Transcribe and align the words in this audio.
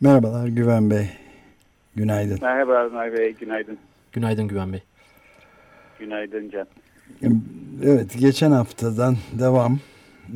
Merhabalar 0.00 0.48
Güven 0.48 0.90
Bey. 0.90 1.06
Günaydın. 1.96 2.38
Merhaba 2.42 2.84
Ömer 2.84 3.12
Bey, 3.12 3.34
günaydın. 3.40 3.78
Günaydın 4.12 4.48
Güven 4.48 4.72
Bey. 4.72 4.82
Günaydın 5.98 6.50
Can. 6.50 6.66
Evet, 7.82 8.18
geçen 8.18 8.50
haftadan 8.50 9.16
devam 9.38 9.78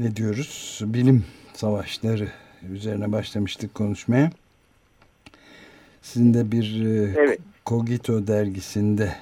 ediyoruz. 0.04 0.80
Bilim 0.84 1.24
savaşları 1.52 2.28
üzerine 2.72 3.12
başlamıştık 3.12 3.74
konuşmaya. 3.74 4.30
Sizin 6.02 6.34
de 6.34 6.52
bir 6.52 6.84
e, 6.84 7.14
evet. 7.18 7.38
Kogito 7.64 8.26
dergisinde 8.26 9.12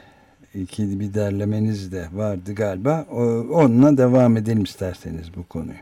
iki 0.55 1.01
bir 1.01 1.15
derlemeniz 1.15 1.93
de 1.93 2.07
vardı 2.13 2.55
galiba. 2.55 3.07
O, 3.11 3.23
onunla 3.53 3.97
devam 3.97 4.37
edelim 4.37 4.63
isterseniz 4.63 5.37
bu 5.37 5.47
konuyu. 5.47 5.79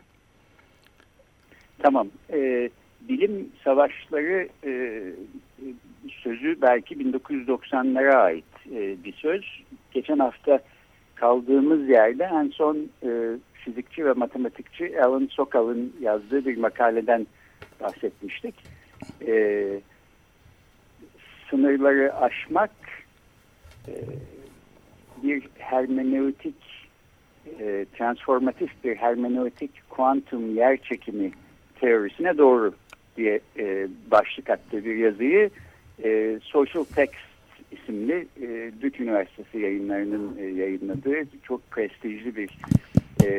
Tamam. 1.83 2.07
Ee, 2.33 2.69
bilim 3.09 3.51
savaşları 3.63 4.49
e, 4.65 5.03
sözü 6.09 6.61
belki 6.61 6.95
1990'lara 6.95 8.15
ait 8.15 8.45
e, 8.71 9.03
bir 9.03 9.13
söz. 9.13 9.63
Geçen 9.91 10.19
hafta 10.19 10.59
kaldığımız 11.15 11.89
yerde 11.89 12.23
en 12.23 12.49
son 12.49 12.77
e, 13.03 13.09
fizikçi 13.53 14.05
ve 14.05 14.13
matematikçi 14.13 15.03
Alan 15.03 15.27
Sokal'ın 15.31 15.93
yazdığı 16.01 16.45
bir 16.45 16.57
makaleden 16.57 17.27
bahsetmiştik. 17.81 18.55
E, 19.27 19.65
sınırları 21.49 22.15
aşmak 22.15 22.71
e, 23.87 23.93
bir 25.23 25.43
hermeneutik 25.57 26.89
e, 27.59 27.85
transformatif 27.97 28.83
bir 28.83 28.95
hermeneutik 28.95 29.89
kuantum 29.89 30.55
yer 30.55 30.77
çekimi 30.77 31.31
teorisine 31.79 32.37
doğru 32.37 32.73
diye 33.19 33.39
e, 33.59 33.87
başlık 34.11 34.49
attığı 34.49 34.85
bir 34.85 34.95
yazıyı 34.95 35.49
e, 36.03 36.39
Social 36.43 36.83
Text 36.83 37.19
isimli 37.71 38.27
e, 38.41 38.71
Duke 38.81 39.03
Üniversitesi 39.03 39.59
yayınlarının 39.59 40.37
e, 40.37 40.43
yayınladığı 40.43 41.27
çok 41.43 41.71
prestijli 41.71 42.35
bir 42.35 42.49
e, 43.23 43.29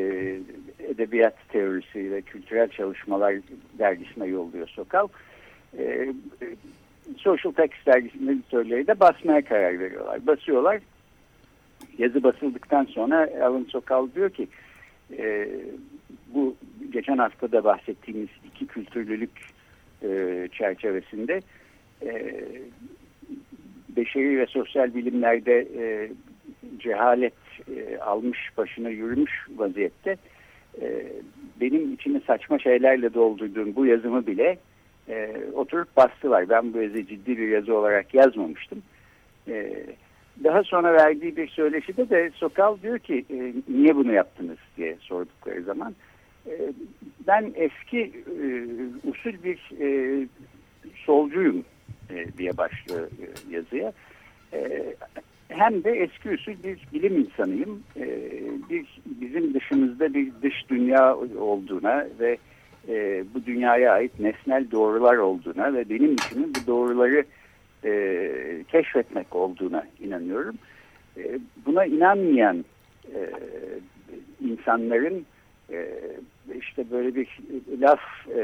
edebiyat 0.88 1.34
teorisi 1.48 2.12
ve 2.12 2.22
kültürel 2.22 2.68
çalışmalar 2.68 3.34
dergisine 3.78 4.26
yolluyor 4.26 4.68
Sokal. 4.68 5.08
E, 5.78 6.12
Social 7.16 7.52
Text 7.52 7.86
dergisinin 7.86 8.32
editörleri 8.32 8.86
de 8.86 9.00
basmaya 9.00 9.44
karar 9.44 9.78
veriyorlar. 9.78 10.26
Basıyorlar. 10.26 10.80
Yazı 11.98 12.22
basıldıktan 12.22 12.84
sonra 12.84 13.30
Alan 13.42 13.66
Sokal 13.70 14.08
diyor 14.14 14.30
ki 14.30 14.48
e, 15.19 15.48
bu 16.34 16.56
geçen 16.92 17.19
hafta 17.19 17.52
da 17.52 17.64
bahsettiğimiz 17.64 18.28
iki 18.44 18.66
kültürlülük 18.66 19.30
e, 20.03 20.49
çerçevesinde 20.53 21.41
e, 22.03 22.44
beşeri 23.97 24.38
ve 24.38 24.47
sosyal 24.47 24.94
bilimlerde 24.94 25.69
e, 25.78 26.11
cehalet 26.78 27.34
e, 27.77 27.99
almış 27.99 28.38
başına 28.56 28.88
yürümüş 28.88 29.33
vaziyette 29.56 30.16
e, 30.83 31.06
benim 31.61 31.94
içini 31.94 32.21
saçma 32.21 32.59
şeylerle 32.59 33.15
doldurduğum 33.15 33.77
bu 33.77 33.87
yazımı 33.87 34.27
bile 34.27 34.59
e, 35.09 35.37
oturup 35.55 35.97
bastılar. 35.97 36.49
Ben 36.49 36.72
bu 36.72 36.78
yazı 36.82 37.06
ciddi 37.06 37.38
bir 37.38 37.49
yazı 37.49 37.77
olarak 37.77 38.15
yazmamıştım. 38.15 38.82
E, 39.49 39.87
daha 40.44 40.62
sonra 40.62 40.93
verdiği 40.93 41.37
bir 41.37 41.49
söyleşide 41.49 42.11
de 42.11 42.31
Sokal 42.34 42.78
diyor 42.82 42.99
ki 42.99 43.25
e, 43.31 43.55
niye 43.69 43.97
bunu 43.97 44.12
yaptınız 44.12 44.59
diye 44.77 44.97
sordukları 45.00 45.62
zaman 45.62 45.94
ben 47.27 47.53
eski 47.55 48.12
e, 48.43 48.47
usul 49.11 49.33
bir 49.44 49.71
e, 49.81 49.88
solcuyum 50.94 51.65
e, 52.11 52.38
diye 52.38 52.56
başlıyor 52.56 53.09
yazıya. 53.50 53.93
Hem 55.49 55.84
de 55.84 55.91
eski 55.91 56.31
usul 56.31 56.53
bir 56.65 56.78
bilim 56.93 57.21
insanıyım. 57.21 57.83
Bir 58.71 58.87
bizim 59.06 59.55
dışımızda 59.55 60.15
bir 60.15 60.33
dış 60.43 60.55
dünya 60.71 61.16
olduğuna 61.16 62.06
ve 62.21 62.38
bu 63.34 63.47
dünyaya 63.47 63.93
ait 63.93 64.21
nesnel 64.21 64.71
doğrular 64.71 65.17
olduğuna 65.17 65.75
ve 65.75 65.88
benim 65.91 66.17
işimin 66.17 66.53
bu 66.55 66.67
doğruları 66.67 67.25
keşfetmek 68.65 69.37
olduğuna 69.37 69.87
inanıyorum. 70.00 70.55
Buna 71.67 71.84
inanmayan 71.84 72.65
insanların 74.41 75.27
işte 76.60 76.91
böyle 76.91 77.15
bir 77.15 77.38
laf 77.81 78.00
e, 78.37 78.41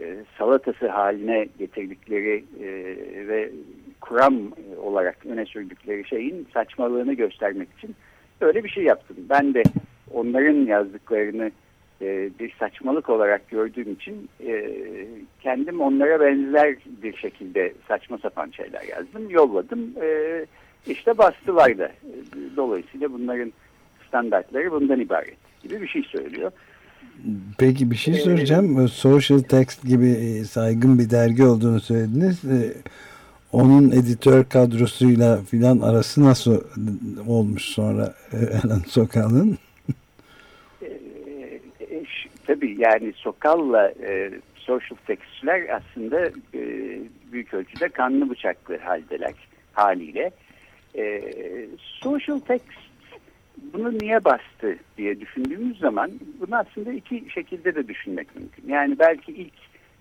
e, 0.00 0.16
salatası 0.38 0.88
haline 0.88 1.48
getirdikleri 1.58 2.44
e, 2.62 2.68
ve 3.28 3.50
kuram 4.00 4.34
olarak 4.82 5.26
öne 5.26 5.46
sürdükleri 5.46 6.08
şeyin 6.08 6.48
saçmalığını 6.54 7.12
göstermek 7.14 7.68
için 7.78 7.96
öyle 8.40 8.64
bir 8.64 8.68
şey 8.68 8.84
yaptım. 8.84 9.16
Ben 9.30 9.54
de 9.54 9.62
onların 10.10 10.66
yazdıklarını 10.66 11.50
e, 12.02 12.30
bir 12.40 12.54
saçmalık 12.58 13.08
olarak 13.08 13.48
gördüğüm 13.48 13.92
için 13.92 14.28
e, 14.46 14.66
kendim 15.40 15.80
onlara 15.80 16.20
benzer 16.20 16.76
bir 17.02 17.16
şekilde 17.16 17.72
saçma 17.88 18.18
sapan 18.18 18.50
şeyler 18.50 18.82
yazdım, 18.82 19.30
yolladım. 19.30 19.94
E, 20.02 20.46
işte 20.86 21.18
bastılar 21.18 21.78
da. 21.78 21.92
Dolayısıyla 22.56 23.12
bunların 23.12 23.52
standartları 24.08 24.72
bundan 24.72 25.00
ibaret 25.00 25.62
gibi 25.62 25.82
bir 25.82 25.88
şey 25.88 26.02
söylüyor. 26.02 26.52
Peki 27.58 27.90
bir 27.90 27.96
şey 27.96 28.14
soracağım. 28.14 28.88
Social 28.88 29.38
Text 29.38 29.82
gibi 29.82 30.42
saygın 30.50 30.98
bir 30.98 31.10
dergi 31.10 31.44
olduğunu 31.44 31.80
söylediniz. 31.80 32.40
Onun 33.52 33.90
editör 33.90 34.44
kadrosuyla 34.44 35.38
filan 35.42 35.78
arası 35.78 36.24
nasıl 36.24 36.60
olmuş 37.26 37.62
sonra 37.62 38.14
Alan 38.64 38.82
Sokal'ın? 38.86 39.58
Tabii 42.46 42.76
yani 42.78 43.12
Sokal'la 43.16 43.92
e, 44.06 44.30
social 44.56 44.98
textçiler 45.06 45.68
aslında 45.68 46.26
e, 46.54 46.62
büyük 47.32 47.54
ölçüde 47.54 47.88
kanlı 47.88 48.30
bıçaklı 48.30 48.78
haldeler 48.78 49.34
haliyle. 49.72 50.30
E, 50.98 51.22
social 51.78 52.38
text 52.38 52.89
bunu 53.56 53.98
niye 53.98 54.24
bastı 54.24 54.76
diye 54.98 55.20
düşündüğümüz 55.20 55.78
zaman 55.78 56.10
bunu 56.40 56.56
aslında 56.56 56.92
iki 56.92 57.24
şekilde 57.30 57.74
de 57.74 57.88
düşünmek 57.88 58.36
mümkün. 58.36 58.68
Yani 58.68 58.98
belki 58.98 59.32
ilk 59.32 59.52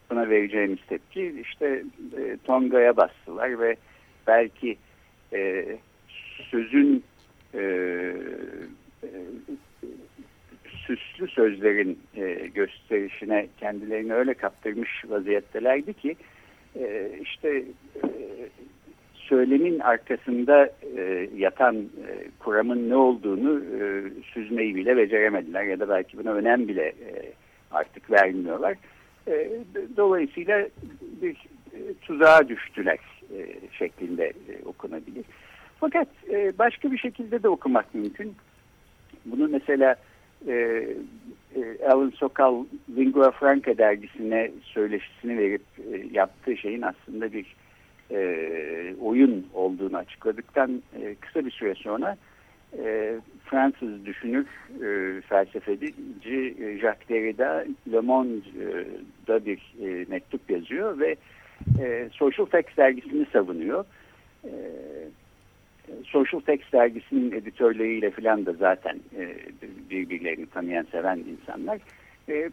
buna 0.09 0.29
vereceğimiz 0.29 0.79
tepki 0.87 1.35
işte 1.41 1.83
e, 2.17 2.37
Tonga'ya 2.43 2.97
bastılar 2.97 3.59
ve 3.59 3.75
belki 4.27 4.77
e, 5.33 5.65
sözün 6.51 7.03
e, 7.53 7.61
e, 9.03 9.09
süslü 10.67 11.27
sözlerin 11.27 11.99
e, 12.15 12.47
gösterişine 12.53 13.47
kendilerini 13.59 14.13
öyle 14.13 14.33
kaptırmış 14.33 15.05
vaziyettelerdi 15.07 15.93
ki 15.93 16.15
e, 16.75 17.11
işte 17.21 17.63
e, 18.03 18.09
söylemin 19.29 19.79
arkasında 19.79 20.69
e, 20.97 21.29
yatan 21.35 21.75
e, 21.75 22.29
kuramın 22.39 22.89
ne 22.89 22.95
olduğunu 22.95 23.59
e, 23.59 24.03
süzmeyi 24.33 24.75
bile 24.75 24.97
beceremediler 24.97 25.63
ya 25.63 25.79
da 25.79 25.89
belki 25.89 26.17
buna 26.17 26.31
önem 26.31 26.67
bile 26.67 26.83
e, 26.83 27.33
artık 27.71 28.11
vermiyorlar. 28.11 28.75
E, 29.27 29.51
dolayısıyla 29.97 30.67
bir 31.21 31.35
e, 31.73 31.93
tuzağa 32.01 32.49
düştüler 32.49 32.99
e, 33.37 33.45
şeklinde 33.71 34.25
e, 34.25 34.65
okunabilir. 34.65 35.25
Fakat 35.79 36.07
e, 36.29 36.57
başka 36.57 36.91
bir 36.91 36.97
şekilde 36.97 37.43
de 37.43 37.49
okumak 37.49 37.95
mümkün. 37.95 38.35
Bunu 39.25 39.47
mesela 39.47 39.95
e, 40.47 40.53
e, 41.55 41.85
Alan 41.89 42.09
Sokal 42.15 42.65
Lingua 42.95 43.31
Franca 43.31 43.77
dergisine 43.77 44.51
söyleşisini 44.61 45.37
verip 45.37 45.61
e, 45.93 46.07
yaptığı 46.11 46.57
şeyin 46.57 46.81
aslında 46.81 47.33
bir 47.33 47.55
e, 48.11 48.95
oyun 49.01 49.47
olduğunu 49.53 49.97
açıkladıktan 49.97 50.81
e, 51.01 51.15
kısa 51.15 51.45
bir 51.45 51.51
süre 51.51 51.75
sonra 51.75 52.17
e, 52.77 53.15
Fransız 53.45 54.05
düşünür 54.05 54.45
e, 54.83 55.21
felsefeci 55.21 55.93
e, 56.59 56.77
Jacques 56.77 57.09
Derrida 57.09 57.65
Le 57.91 57.99
Monde'da 57.99 59.45
bir 59.45 59.75
e, 59.81 60.05
mektup 60.09 60.49
yazıyor 60.49 60.99
ve 60.99 61.15
e, 61.81 62.09
Social 62.11 62.45
Text 62.45 62.77
dergisini 62.77 63.25
savunuyor. 63.33 63.85
E, 64.45 64.51
Social 66.05 66.41
Text 66.41 66.73
dergisinin 66.73 67.31
editörleriyle 67.31 68.11
filan 68.11 68.45
da 68.45 68.53
zaten 68.53 68.99
e, 69.17 69.35
birbirlerini 69.89 70.45
tanıyan, 70.45 70.87
seven 70.91 71.17
insanlar. 71.17 71.79
E, 72.29 72.49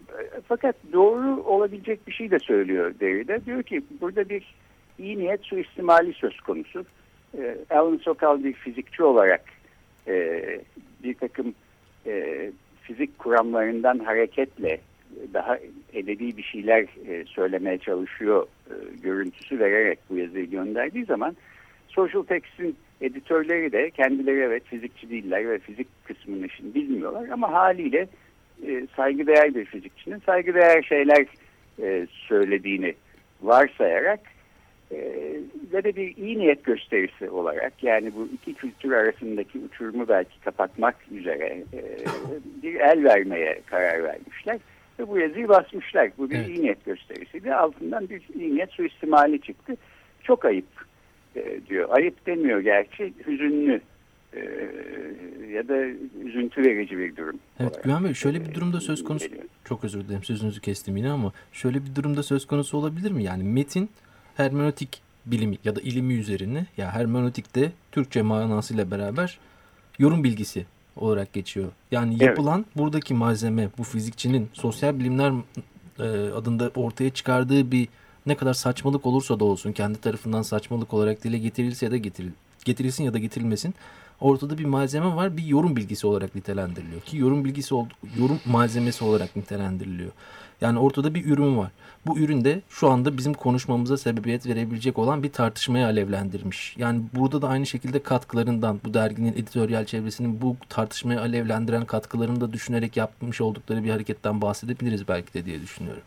fakat 0.48 0.76
doğru 0.92 1.42
olabilecek 1.42 2.06
bir 2.06 2.12
şey 2.12 2.30
de 2.30 2.38
söylüyor 2.38 2.94
Derrida. 3.00 3.44
Diyor 3.44 3.62
ki 3.62 3.82
burada 4.00 4.28
bir 4.28 4.54
iyi 4.98 5.18
niyet 5.18 5.44
suistimali 5.44 6.12
söz 6.12 6.40
konusu. 6.40 6.84
E, 7.38 7.56
Alan 7.70 7.96
Sokal 7.96 8.44
bir 8.44 8.52
fizikçi 8.52 9.02
olarak 9.02 9.44
e, 10.08 10.42
bir 11.02 11.14
takım 11.14 11.54
e, 12.06 12.50
fizik 12.82 13.18
kuramlarından 13.18 13.98
hareketle 13.98 14.80
daha 15.34 15.58
edebi 15.92 16.36
bir 16.36 16.42
şeyler 16.42 16.86
e, 17.08 17.24
söylemeye 17.24 17.78
çalışıyor 17.78 18.46
e, 18.70 18.74
görüntüsü 19.02 19.58
vererek 19.58 19.98
bu 20.10 20.16
yazıyı 20.16 20.50
gönderdiği 20.50 21.04
zaman 21.04 21.36
Social 21.88 22.22
Text'in 22.22 22.76
editörleri 23.00 23.72
de 23.72 23.90
kendileri 23.90 24.40
evet 24.40 24.64
fizikçi 24.64 25.10
değiller 25.10 25.48
ve 25.48 25.58
fizik 25.58 25.88
kısmını 26.04 26.48
şimdi 26.50 26.74
bilmiyorlar 26.74 27.28
ama 27.28 27.52
haliyle 27.52 28.08
e, 28.66 28.86
saygıdeğer 28.96 29.54
bir 29.54 29.64
fizikçinin 29.64 30.18
saygıdeğer 30.26 30.82
şeyler 30.82 31.26
e, 31.82 32.06
söylediğini 32.10 32.94
varsayarak 33.42 34.20
ve 35.72 35.84
de 35.84 35.96
bir 35.96 36.16
iyi 36.16 36.38
niyet 36.38 36.64
gösterisi 36.64 37.30
olarak 37.30 37.72
yani 37.82 38.12
bu 38.16 38.28
iki 38.34 38.54
kültür 38.54 38.92
arasındaki 38.92 39.58
uçurumu 39.58 40.08
belki 40.08 40.40
kapatmak 40.40 40.96
üzere 41.10 41.64
e, 41.72 41.80
bir 42.62 42.74
el 42.74 43.04
vermeye 43.04 43.60
karar 43.66 44.04
vermişler 44.04 44.58
ve 44.98 45.08
bu 45.08 45.18
yazıyı 45.18 45.48
basmışlar. 45.48 46.10
Bu 46.18 46.30
bir 46.30 46.36
evet. 46.36 46.48
iyi 46.48 46.62
niyet 46.62 46.84
gösterisiydi. 46.84 47.54
Altından 47.54 48.08
bir 48.08 48.22
iyi 48.34 48.54
niyet 48.54 48.70
suistimali 48.70 49.40
çıktı. 49.40 49.76
Çok 50.22 50.44
ayıp 50.44 50.66
e, 51.36 51.60
diyor. 51.68 51.88
Ayıp 51.90 52.26
demiyor 52.26 52.60
gerçi. 52.60 53.12
Hüzünlü 53.26 53.80
e, 54.36 54.40
ya 55.52 55.68
da 55.68 55.76
üzüntü 56.24 56.62
verici 56.62 56.98
bir 56.98 57.16
durum. 57.16 57.38
Evet 57.60 57.84
Güven 57.84 58.04
Bey 58.04 58.14
şöyle 58.14 58.40
bir 58.40 58.54
durumda 58.54 58.80
söz 58.80 59.04
konusu 59.04 59.28
geliyor. 59.28 59.44
çok 59.64 59.84
özür 59.84 60.04
dilerim 60.04 60.24
sözünüzü 60.24 60.60
kestim 60.60 60.96
yine 60.96 61.10
ama 61.10 61.32
şöyle 61.52 61.84
bir 61.84 61.94
durumda 61.94 62.22
söz 62.22 62.46
konusu 62.46 62.78
olabilir 62.78 63.10
mi? 63.10 63.24
Yani 63.24 63.42
metin 63.42 63.90
hermenötik 64.36 65.00
bilimi 65.26 65.58
ya 65.64 65.76
da 65.76 65.80
ilimi 65.80 66.14
üzerine 66.14 66.66
ya 66.76 66.90
hermenötikte 66.90 67.72
Türkçe 67.92 68.22
manasıyla 68.22 68.90
beraber 68.90 69.38
yorum 69.98 70.24
bilgisi 70.24 70.66
olarak 70.96 71.32
geçiyor. 71.32 71.68
Yani 71.90 72.24
yapılan 72.24 72.58
evet. 72.58 72.76
buradaki 72.76 73.14
malzeme 73.14 73.68
bu 73.78 73.84
fizikçinin 73.84 74.48
sosyal 74.52 74.98
bilimler 74.98 75.32
e, 75.98 76.02
adında 76.32 76.70
ortaya 76.74 77.10
çıkardığı 77.10 77.70
bir 77.70 77.88
ne 78.26 78.36
kadar 78.36 78.54
saçmalık 78.54 79.06
olursa 79.06 79.40
da 79.40 79.44
olsun 79.44 79.72
kendi 79.72 80.00
tarafından 80.00 80.42
saçmalık 80.42 80.94
olarak 80.94 81.24
dile 81.24 81.38
getirilse 81.38 81.86
ya 81.86 81.92
da 81.92 81.96
getiril, 81.96 82.30
getirilsin 82.64 83.04
ya 83.04 83.14
da 83.14 83.18
getirilmesin 83.18 83.74
ortada 84.20 84.58
bir 84.58 84.64
malzeme 84.64 85.16
var 85.16 85.36
bir 85.36 85.44
yorum 85.44 85.76
bilgisi 85.76 86.06
olarak 86.06 86.34
nitelendiriliyor 86.34 87.00
ki 87.00 87.16
yorum 87.16 87.44
bilgisi 87.44 87.74
yorum 88.18 88.40
malzemesi 88.46 89.04
olarak 89.04 89.36
nitelendiriliyor. 89.36 90.10
Yani 90.60 90.78
ortada 90.78 91.14
bir 91.14 91.24
ürün 91.24 91.56
var. 91.56 91.70
Bu 92.06 92.18
ürün 92.18 92.44
de 92.44 92.60
şu 92.68 92.88
anda 92.88 93.16
bizim 93.16 93.34
konuşmamıza 93.34 93.96
sebebiyet 93.96 94.46
verebilecek 94.46 94.98
olan 94.98 95.22
bir 95.22 95.32
tartışmaya 95.32 95.86
alevlendirmiş. 95.86 96.76
Yani 96.78 97.00
burada 97.16 97.42
da 97.42 97.48
aynı 97.48 97.66
şekilde 97.66 98.02
katkılarından 98.02 98.80
bu 98.84 98.94
derginin 98.94 99.32
editoryal 99.32 99.84
çevresinin 99.84 100.42
bu 100.42 100.56
tartışmaya 100.68 101.20
alevlendiren 101.20 101.84
katkılarını 101.84 102.40
da 102.40 102.52
düşünerek 102.52 102.96
yapmış 102.96 103.40
oldukları 103.40 103.84
bir 103.84 103.90
hareketten 103.90 104.40
bahsedebiliriz 104.40 105.08
belki 105.08 105.34
de 105.34 105.44
diye 105.44 105.60
düşünüyorum. 105.62 106.02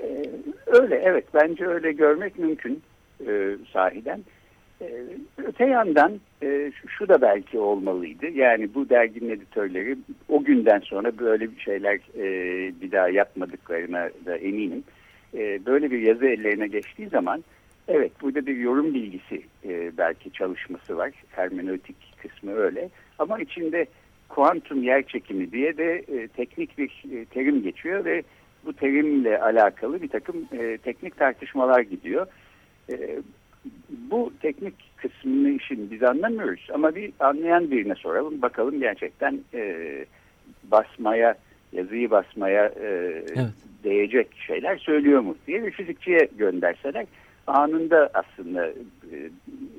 Ee, 0.00 0.22
öyle 0.66 0.96
evet 1.04 1.24
bence 1.34 1.66
öyle 1.66 1.92
görmek 1.92 2.38
mümkün 2.38 2.82
e, 3.26 3.56
sahiden. 3.72 4.24
Ee, 4.80 5.04
öte 5.46 5.66
yandan 5.66 6.20
e, 6.42 6.72
şu 6.86 7.08
da 7.08 7.20
belki 7.20 7.58
olmalıydı. 7.58 8.26
Yani 8.26 8.74
bu 8.74 8.88
derginin 8.88 9.30
editörleri 9.30 9.96
o 10.28 10.44
günden 10.44 10.78
sonra 10.78 11.18
böyle 11.18 11.50
bir 11.50 11.60
şeyler 11.60 11.94
e, 12.18 12.24
bir 12.80 12.92
daha 12.92 13.08
yapmadıklarına 13.08 14.10
da 14.26 14.36
eminim. 14.36 14.84
E, 15.34 15.66
böyle 15.66 15.90
bir 15.90 15.98
yazı 15.98 16.26
ellerine 16.26 16.66
geçtiği 16.66 17.08
zaman 17.08 17.44
evet 17.88 18.12
burada 18.22 18.46
bir 18.46 18.56
yorum 18.56 18.94
bilgisi 18.94 19.42
belki 19.98 20.32
çalışması 20.32 20.96
var. 20.96 21.10
Hermenötik 21.30 21.96
kısmı 22.22 22.52
öyle. 22.52 22.88
Ama 23.18 23.38
içinde 23.38 23.86
kuantum 24.28 24.82
yer 24.82 25.02
çekimi 25.02 25.52
diye 25.52 25.76
de 25.76 26.04
teknik 26.36 26.78
bir 26.78 26.90
terim 27.24 27.62
geçiyor 27.62 28.04
ve 28.04 28.22
bu 28.64 28.72
terimle 28.72 29.40
alakalı 29.40 30.02
bir 30.02 30.08
takım 30.08 30.48
teknik 30.84 31.16
tartışmalar 31.16 31.80
gidiyor 31.80 32.26
bu 34.10 34.32
teknik 34.42 34.74
kısmını 34.96 35.50
işin 35.50 35.90
biz 35.90 36.02
anlamıyoruz 36.02 36.68
ama 36.74 36.94
bir 36.94 37.12
anlayan 37.20 37.70
birine 37.70 37.94
soralım 37.94 38.42
bakalım 38.42 38.80
gerçekten 38.80 39.40
e, 39.54 39.84
basmaya 40.64 41.34
yazıyı 41.72 42.10
basmaya 42.10 42.66
e, 42.66 42.86
evet. 43.34 43.54
değecek 43.84 44.28
şeyler 44.46 44.76
söylüyor 44.76 45.20
mu 45.20 45.36
diye 45.46 45.64
bir 45.64 45.70
fizikçiye 45.70 46.28
gönderseler 46.38 47.06
anında 47.46 48.10
aslında 48.14 48.66
e, 49.12 49.30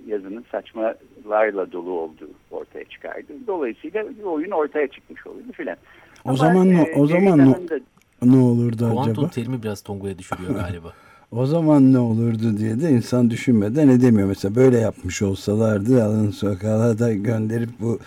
yazının 0.07 0.45
saçmalarla 0.51 1.71
dolu 1.71 1.91
olduğu 1.91 2.29
ortaya 2.51 2.85
çıkardı. 2.85 3.33
Dolayısıyla 3.47 4.05
oyun 4.25 4.51
ortaya 4.51 4.87
çıkmış 4.87 5.27
oluyor 5.27 5.53
filan. 5.53 5.77
O 6.25 6.29
Ama, 6.29 6.37
zaman 6.37 6.69
e, 6.69 6.93
o 6.95 7.07
zaman 7.07 7.39
ne, 7.39 7.79
ne 8.21 8.37
olurdu 8.37 8.85
acaba? 8.85 8.93
Kuantum 8.93 9.29
terimi 9.29 9.63
biraz 9.63 9.81
Tonga'ya 9.81 10.17
düşürüyor 10.17 10.55
galiba. 10.55 10.93
O 11.31 11.45
zaman 11.45 11.93
ne 11.93 11.99
olurdu 11.99 12.57
diye 12.57 12.81
de 12.81 12.89
insan 12.89 13.29
düşünmeden 13.29 13.87
edemiyor. 13.87 14.27
Mesela 14.27 14.55
böyle 14.55 14.77
yapmış 14.77 15.21
olsalardı 15.21 16.03
alın 16.03 16.31
sokağa 16.31 16.99
da 16.99 17.13
gönderip 17.13 17.69
bu 17.79 17.99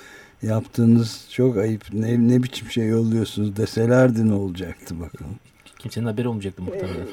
yaptığınız 0.43 1.29
çok 1.33 1.57
ayıp 1.57 1.83
ne, 1.93 2.29
ne 2.29 2.43
biçim 2.43 2.69
şey 2.69 2.89
yolluyorsunuz 2.89 3.57
deselerdi 3.57 4.29
ne 4.29 4.35
olacaktı 4.35 5.01
bakalım. 5.01 5.35
Kimsenin 5.79 6.07
haberi 6.07 6.29
olmayacaktı 6.29 6.63
muhtemelen. 6.63 7.07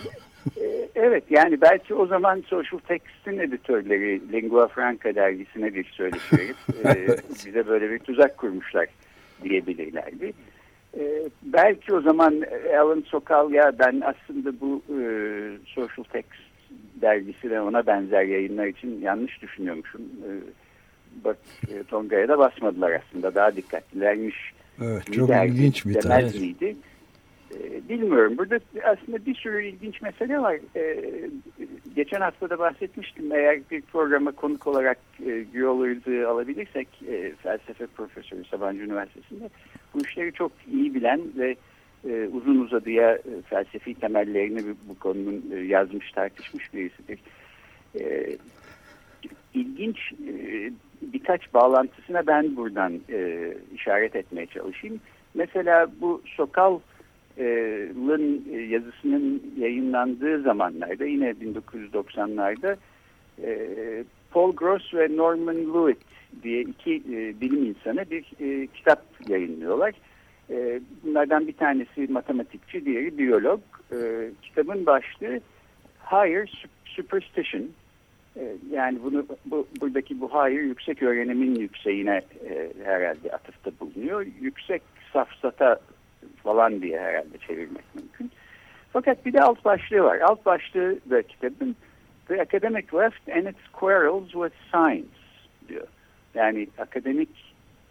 Ee, 0.62 0.90
evet 0.96 1.24
yani 1.30 1.62
belki 1.62 1.94
o 1.94 2.08
zaman 2.08 2.44
Social 2.48 2.80
Text'in 2.80 3.40
editörleri 3.40 4.32
Lingua 4.32 4.68
Franca 4.68 5.16
dergisine 5.16 5.74
bir 5.74 5.84
söyleşi 5.84 6.38
verip 6.38 6.86
e, 6.86 7.18
bize 7.46 7.68
böyle 7.68 7.92
bir 7.92 8.00
tuzak 8.00 8.38
kurmuşlar 8.38 8.88
diyebilirlerdi. 9.44 10.34
Ee, 11.00 11.30
belki 11.44 11.94
o 11.94 12.02
zaman 12.02 12.44
Alan 12.80 13.04
Sokal 13.08 13.52
ya 13.52 13.72
ben 13.80 14.02
aslında 14.06 14.60
bu 14.62 14.82
e, 14.90 15.00
Social 15.66 16.04
Text 16.04 16.40
dergisi 17.02 17.52
ve 17.52 17.62
ona 17.62 17.88
benzer 17.88 18.24
yayınlar 18.24 18.66
için 18.66 19.02
yanlış 19.02 19.42
düşünüyormuşum. 19.42 20.02
E, 20.02 20.30
bak 21.26 21.38
e, 21.68 21.84
Tonga'ya 21.84 22.28
da 22.28 22.38
basmadılar 22.38 22.92
aslında 22.92 23.36
daha 23.36 23.56
dikkatlilermiş. 23.56 24.36
Evet 24.82 25.14
çok 25.14 25.30
ilginç 25.30 25.86
bir 25.86 25.94
tarih. 25.94 26.40
Miydi? 26.40 26.76
E, 27.56 27.90
bilmiyorum. 27.90 28.38
Burada 28.38 28.60
aslında 28.84 29.26
bir 29.26 29.36
sürü 29.36 29.66
ilginç 29.66 30.02
mesele 30.02 30.40
var. 30.40 30.60
E, 30.76 31.04
geçen 31.96 32.22
hafta 32.22 32.50
da 32.50 32.60
bahsetmiştim. 32.60 33.32
Eğer 33.32 33.60
bir 33.72 33.82
programa 33.82 34.32
konuk 34.32 34.68
olarak 34.68 34.98
e, 35.26 35.46
Güyol 35.54 35.82
alabilirsek 36.26 36.88
e, 37.08 37.32
felsefe 37.32 37.88
profesörü 37.88 38.46
Sabancı 38.46 38.84
Üniversitesi'nde 38.84 39.50
bu 39.94 40.02
işleri 40.02 40.34
çok 40.34 40.52
iyi 40.72 40.96
bilen 40.96 41.22
ve 41.38 41.56
e, 42.10 42.28
uzun 42.34 42.60
uzadıya 42.60 43.12
e, 43.16 43.42
felsefi 43.50 43.94
temellerini 43.94 44.64
bu 44.90 45.00
konunun 45.00 45.66
yazmış 45.66 46.12
tartışmış 46.12 46.74
birisidir. 46.74 47.20
E, 48.00 48.38
ilginç 49.54 49.98
e, 50.12 50.72
birkaç 51.02 51.54
bağlantısına 51.54 52.28
ben 52.28 52.56
buradan 52.56 52.94
işaret 53.76 54.16
etmeye 54.16 54.46
çalışayım. 54.46 55.00
Mesela 55.34 55.88
bu 56.02 56.22
Sokal 56.26 56.80
Lın 58.08 58.46
yazısının 58.70 59.44
yayınlandığı 59.60 60.42
zamanlarda 60.42 61.06
yine 61.06 61.30
1990'larda 61.30 62.78
e, 63.44 64.04
Paul 64.32 64.56
Gross 64.56 64.94
ve 64.94 65.18
Norman 65.18 65.56
Lewitt 65.56 66.04
diye 66.44 66.62
iki 66.62 67.04
bilim 67.42 67.66
insanı 67.66 68.06
bir 68.12 68.24
kitap 68.68 69.06
yayınlıyorlar. 69.28 69.94
bunlardan 71.04 71.48
bir 71.48 71.54
tanesi 71.54 72.08
matematikçi, 72.10 72.86
diğeri 72.86 73.18
biyolog. 73.18 73.60
kitabın 74.42 74.86
başlığı 74.86 75.40
Higher 76.12 76.66
Superstition. 76.86 77.70
yani 78.72 79.00
bunu 79.04 79.26
bu, 79.46 79.68
buradaki 79.82 80.22
bu 80.22 80.30
higher 80.30 80.62
yüksek 80.62 81.04
öğrenimin 81.04 81.56
yükseğine 81.56 82.22
herhalde 82.84 83.32
atıfta 83.32 83.72
bulunuyor. 83.80 84.26
Yüksek 84.42 84.82
safsata 85.14 85.80
falan 86.48 86.82
diye 86.82 87.00
herhalde 87.00 87.38
çevirmek 87.48 87.84
mümkün. 87.96 88.32
Fakat 88.94 89.26
bir 89.26 89.34
de 89.34 89.42
alt 89.42 89.66
başlığı 89.66 90.04
var. 90.04 90.20
Alt 90.20 90.46
başlığı 90.46 91.00
da 91.10 91.22
kitabın 91.22 91.76
The 92.28 92.42
Academic 92.42 92.88
Left 92.94 93.30
and 93.30 93.46
its 93.46 93.68
Quarrels 93.74 94.32
with 94.32 94.56
Science 94.72 95.18
diyor. 95.70 95.88
Yani 96.36 96.68
akademik 96.78 97.30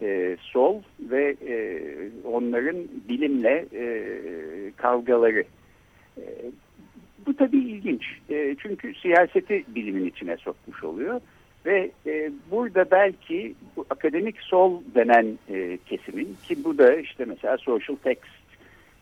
e, 0.01 0.37
sol 0.41 0.81
ve 0.99 1.35
e, 1.47 1.57
onların 2.23 2.75
bilimle 3.09 3.65
e, 3.73 3.91
kavgaları. 4.77 5.43
E, 6.17 6.23
bu 7.25 7.35
tabii 7.35 7.57
ilginç. 7.57 8.03
E, 8.29 8.55
çünkü 8.61 8.93
siyaseti 8.93 9.63
bilimin 9.67 10.05
içine 10.05 10.37
sokmuş 10.37 10.83
oluyor. 10.83 11.21
Ve 11.65 11.91
e, 12.05 12.31
burada 12.51 12.91
belki 12.91 13.55
bu 13.75 13.85
akademik 13.89 14.41
sol 14.41 14.81
denen 14.95 15.37
e, 15.49 15.77
kesimin 15.85 16.37
ki 16.47 16.63
bu 16.63 16.77
da 16.77 16.95
işte 16.95 17.25
mesela 17.25 17.57
Social 17.57 17.97
Text 18.03 18.46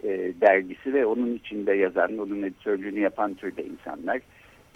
e, 0.04 0.34
dergisi 0.42 0.94
ve 0.94 1.06
onun 1.06 1.36
içinde 1.36 1.74
yazan, 1.74 2.18
onun 2.18 2.44
editörlüğünü 2.44 3.00
yapan 3.00 3.34
türde 3.34 3.64
insanlar, 3.64 4.18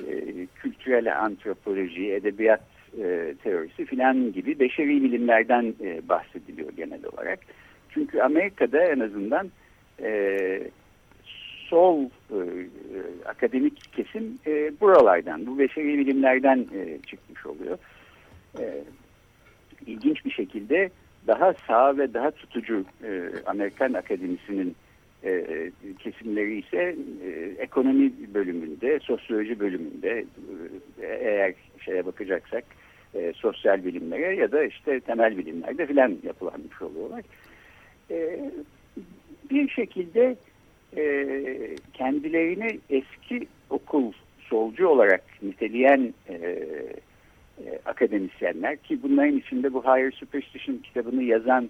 e, 0.08 0.46
kültürel 0.56 1.20
antropoloji, 1.20 2.14
edebiyat 2.14 2.62
e, 2.98 3.36
teorisi 3.44 3.86
filan 3.86 4.34
gibi 4.34 4.60
beşeri 4.60 5.04
bilimlerden 5.04 5.74
e, 5.84 6.10
bahsediliyor 6.10 6.72
genel 6.72 7.06
olarak. 7.14 7.40
Çünkü 7.90 8.22
Amerika'da 8.22 8.84
en 8.84 9.00
azından 9.00 9.50
e, 10.02 10.62
sol 11.70 12.06
e, 12.32 12.40
akademik 13.26 13.94
kesim 13.94 14.40
e, 14.48 14.72
buralardan, 14.82 15.48
bu 15.48 15.60
beşeri 15.60 15.98
bilimlerden 15.98 16.68
e, 16.76 17.00
çıkmış 17.08 17.46
oluyor. 17.46 17.78
E, 18.60 18.84
ilginç 19.86 20.26
bir 20.26 20.32
şekilde 20.32 20.90
daha 21.28 21.54
sağ 21.68 21.98
ve 21.98 22.14
daha 22.14 22.32
tutucu 22.32 22.86
e, 23.04 23.30
Amerikan 23.46 23.94
akademisinin 23.94 24.76
e, 25.24 25.72
kesimleri 26.00 26.60
ise 26.60 26.96
e, 27.26 27.62
ekonomi 27.62 28.12
bölümünde, 28.34 29.00
sosyoloji 29.00 29.60
bölümünde 29.60 30.26
e, 31.02 31.06
eğer 31.06 31.54
şeye 31.80 32.06
bakacaksak 32.06 32.64
e, 33.16 33.34
sosyal 33.36 33.86
bilimlere 33.86 34.36
ya 34.36 34.52
da 34.52 34.64
işte 34.64 35.00
temel 35.00 35.38
bilimlerde 35.38 35.86
filan 35.86 36.18
yapılanmış 36.24 36.82
oluyorlar. 36.82 37.24
E, 38.12 38.40
bir 39.52 39.70
şekilde 39.70 40.36
e, 40.98 41.26
kendilerini 41.94 42.80
eski 42.90 43.48
okul 43.70 44.12
solcu 44.40 44.88
olarak 44.88 45.24
niteleyen 45.42 46.14
e, 46.30 46.34
e, 46.34 47.80
akademisyenler 47.86 48.78
ki 48.78 49.04
bunların 49.04 49.38
içinde 49.38 49.74
bu 49.74 49.84
Higher 49.84 50.12
Superstition 50.12 50.78
kitabını 50.78 51.24
yazan 51.24 51.64
e, 51.66 51.70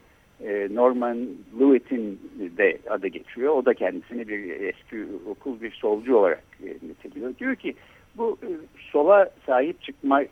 Norman 0.72 1.28
Lewitt'in 1.60 2.20
de 2.58 2.78
adı 2.90 3.08
geçiyor. 3.08 3.56
O 3.56 3.66
da 3.66 3.74
kendisini 3.74 4.28
bir 4.28 4.62
eski 4.62 5.06
okul 5.30 5.62
bir 5.62 5.72
solcu 5.72 6.18
olarak 6.18 6.44
e, 6.64 6.68
niteliyor. 6.88 7.38
Diyor 7.38 7.56
ki 7.56 7.76
bu 8.18 8.38
e, 8.44 8.50
sola 8.92 9.30
sahip 9.46 9.82
çıkma 9.82 10.24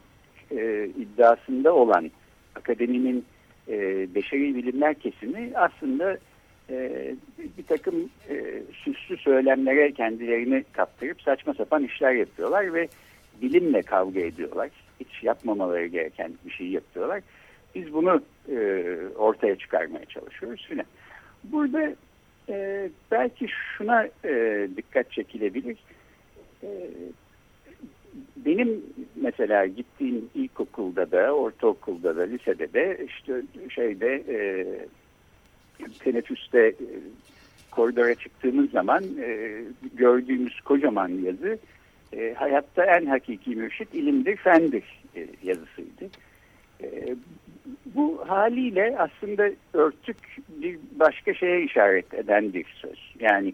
e, 0.51 0.89
iddiasında 0.97 1.75
olan 1.75 2.11
akademinin 2.55 3.25
e, 3.67 4.07
beşeri 4.15 4.55
bilimler 4.55 4.93
kesimi 4.93 5.51
aslında 5.55 6.17
e, 6.69 6.91
bir 7.57 7.63
takım 7.63 8.09
e, 8.29 8.61
süslü 8.73 9.17
söylemlere 9.17 9.91
kendilerini 9.91 10.63
kaptırıp 10.73 11.21
saçma 11.21 11.53
sapan 11.53 11.83
işler 11.83 12.13
yapıyorlar 12.13 12.73
ve 12.73 12.87
bilimle 13.41 13.81
kavga 13.81 14.19
ediyorlar. 14.19 14.69
Hiç 14.99 15.23
yapmamaları 15.23 15.85
gereken 15.87 16.33
bir 16.45 16.51
şey 16.51 16.67
yapıyorlar. 16.67 17.21
Biz 17.77 17.93
bunu 17.93 18.21
e, 18.51 18.85
ortaya 19.17 19.55
çıkarmaya 19.55 20.05
çalışıyoruz 20.05 20.65
filan. 20.69 20.85
Burada 21.43 21.95
e, 22.49 22.89
belki 23.11 23.47
şuna 23.77 24.07
e, 24.25 24.67
dikkat 24.77 25.11
çekilebilir. 25.11 25.77
E, 26.63 26.69
benim 28.35 28.83
mesela 29.15 29.65
gittiğim 29.65 30.29
ilkokulda 30.35 31.11
da, 31.11 31.31
ortaokulda 31.31 32.17
da, 32.17 32.21
lisede 32.21 32.73
de 32.73 33.05
işte 33.05 33.41
şeyde 33.69 34.23
e, 34.29 34.39
teneffüste 35.99 36.59
e, 36.59 36.75
koridora 37.71 38.15
çıktığımız 38.15 38.71
zaman 38.71 39.03
e, 39.03 39.61
gördüğümüz 39.93 40.61
kocaman 40.61 41.09
yazı 41.09 41.57
e, 42.13 42.33
hayatta 42.33 42.85
en 42.85 43.05
hakiki 43.05 43.49
mürşit 43.49 43.95
ilimdir, 43.95 44.35
fendir 44.35 44.83
e, 45.15 45.27
yazısıydı. 45.43 46.09
E, 46.83 47.15
bu 47.85 48.23
haliyle 48.27 48.95
aslında 48.99 49.49
örtük 49.73 50.17
bir 50.49 50.79
başka 50.91 51.33
şeye 51.33 51.63
işaret 51.63 52.13
eden 52.13 52.53
bir 52.53 52.65
söz. 52.81 53.13
Yani 53.19 53.53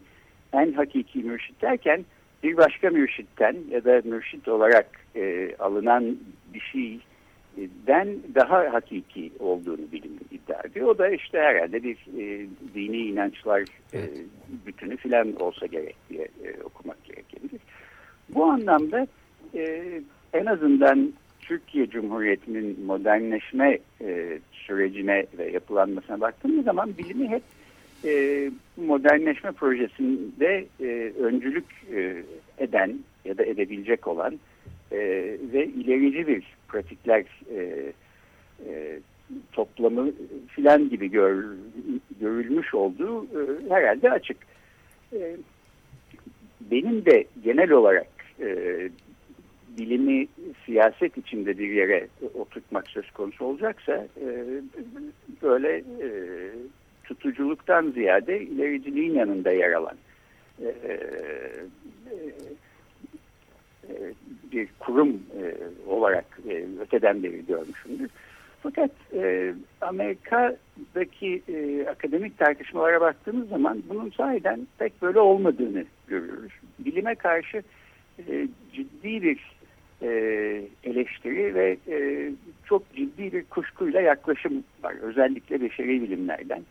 en 0.54 0.74
hakiki 0.74 1.20
mürşit 1.20 1.62
derken 1.62 2.06
bir 2.44 2.58
başka 2.58 2.90
mürşitten 2.90 3.56
ya 3.72 3.86
da 3.86 4.02
mürşit 4.04 4.48
olarak 4.48 4.88
e, 5.16 5.56
alınan 5.60 6.18
bir 6.54 6.60
şeyden 6.60 8.18
daha 8.36 8.74
hakiki 8.74 9.32
olduğunu 9.40 9.92
bilim 9.92 10.20
iddia 10.32 10.60
ediyor. 10.66 10.88
O 10.88 10.98
da 10.98 11.10
işte 11.10 11.40
herhalde 11.40 11.84
bir 11.84 11.98
e, 12.18 12.48
dini 12.76 12.98
inançlar 12.98 13.62
e, 13.94 14.00
bütünü 14.66 14.98
filan 14.98 15.42
olsa 15.42 15.66
gerek 15.66 15.96
diye 16.10 16.28
e, 16.44 16.64
okumak 16.64 17.04
gerekebilir. 17.04 17.62
Bu 18.30 18.46
anlamda 18.46 19.08
e, 19.56 19.84
en 20.34 20.46
azından 20.46 21.14
Türkiye 21.48 21.90
Cumhuriyeti'nin 21.90 22.86
modernleşme 22.86 23.80
e, 24.02 24.40
sürecine 24.52 25.26
ve 25.38 25.52
yapılanmasına 25.52 26.22
baktığımız 26.22 26.66
zaman 26.66 26.98
bilimi 26.98 27.30
hep 27.30 27.44
e, 28.06 28.52
modernleşme 28.78 29.52
projesinde 29.52 30.66
e, 30.82 31.14
öncülük 31.20 31.66
e, 31.96 32.24
eden 32.58 33.00
ya 33.26 33.38
da 33.38 33.44
edebilecek 33.46 34.08
olan 34.08 34.40
e, 34.92 34.98
ve 35.54 35.66
ilerici 35.66 36.28
bir 36.28 36.44
pratikler 36.68 37.26
e, 37.56 37.92
e, 38.68 39.00
toplamı 39.52 40.12
filan 40.48 40.90
gibi 40.90 41.12
gör, 41.12 41.46
görülmüş 42.20 42.74
olduğu 42.74 43.24
e, 43.24 43.70
herhalde 43.70 44.12
açık. 44.12 44.38
E, 45.14 45.36
benim 46.62 47.06
de 47.06 47.26
genel 47.44 47.72
olarak 47.72 48.08
e, 48.40 48.90
bilimi 49.78 50.28
siyaset 50.66 51.18
içinde 51.18 51.58
bir 51.58 51.72
yere 51.72 52.08
oturtmak 52.34 52.88
söz 52.88 53.12
konusu 53.12 53.46
olacaksa 53.46 54.08
e, 54.22 54.46
böyle 55.42 55.78
e, 55.78 56.08
tutuculuktan 57.04 57.92
ziyade 57.92 58.42
ilericiliğin 58.42 59.14
yanında 59.14 59.52
yer 59.52 59.72
alan 59.72 59.98
e, 60.62 60.76
bir 64.52 64.68
kurum 64.80 65.22
olarak 65.88 66.40
öteden 66.80 67.24
beri 67.24 67.46
görmüşümdür. 67.46 68.10
Fakat 68.64 68.92
e, 69.14 69.54
Amerika'daki 69.82 71.42
e, 71.48 71.88
akademik 71.90 72.38
tartışmalara 72.38 73.02
baktığımız 73.02 73.50
zaman 73.50 73.84
bunun 73.90 74.10
sahiden 74.10 74.68
pek 74.78 75.02
böyle 75.02 75.20
olmadığını 75.20 75.86
görüyoruz. 76.08 76.52
Bilime 76.80 77.16
karşı 77.16 77.64
e, 78.20 78.48
ciddi 78.74 79.24
bir 79.24 79.53
e, 80.04 80.10
eleştiri 80.84 81.56
ve 81.56 81.78
e, 81.88 82.30
çok 82.66 82.94
ciddi 82.94 83.34
bir 83.34 83.44
kuşkuyla 83.44 84.02
yaklaşım 84.02 84.64
var. 84.84 84.96
Özellikle 85.02 85.62
beşeri 85.62 86.02
bilimlerden. 86.02 86.62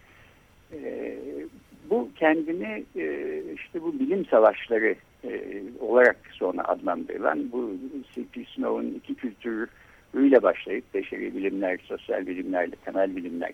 E, 0.73 1.15
bu 1.91 2.09
kendini 2.17 2.85
işte 3.55 3.83
bu 3.83 4.01
bilim 4.01 4.27
savaşları 4.27 4.95
olarak 5.81 6.17
sonra 6.33 6.69
adlandırılan 6.69 7.53
bu 7.53 7.71
C.P. 8.15 8.45
Snow'un 8.45 8.95
iki 8.95 9.15
kültürüyle 9.15 10.43
başlayıp 10.43 10.95
beşeri 10.95 11.37
bilimler, 11.37 11.79
sosyal 11.85 12.27
bilimlerle 12.27 12.77
temel 12.85 13.17
bilimler 13.17 13.53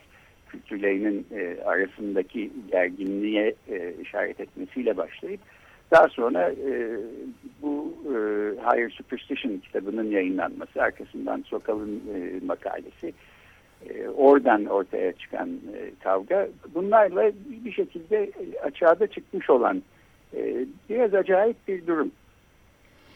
kültürlerinin 0.49 1.27
arasındaki 1.65 2.51
gerginliğe 2.73 3.55
işaret 4.03 4.41
etmesiyle 4.41 4.97
başlayıp 4.97 5.41
daha 5.91 6.09
sonra 6.09 6.51
e, 6.51 6.99
bu 7.63 7.95
e, 8.05 8.15
Higher 8.61 8.91
Superstition 8.91 9.59
kitabının 9.59 10.11
yayınlanması, 10.11 10.83
arkasından 10.83 11.45
Sokal'ın 11.49 12.03
e, 12.15 12.47
makalesi, 12.47 13.13
e, 13.89 14.09
oradan 14.09 14.65
ortaya 14.65 15.13
çıkan 15.13 15.49
e, 15.49 15.91
kavga, 16.05 16.49
bunlarla 16.75 17.33
bir 17.65 17.73
şekilde 17.73 18.31
açığa 18.63 19.01
da 19.01 19.07
çıkmış 19.07 19.51
olan 19.51 19.83
e, 20.37 20.67
biraz 20.91 21.15
acayip 21.15 21.57
bir 21.69 21.87
durum. 21.87 22.11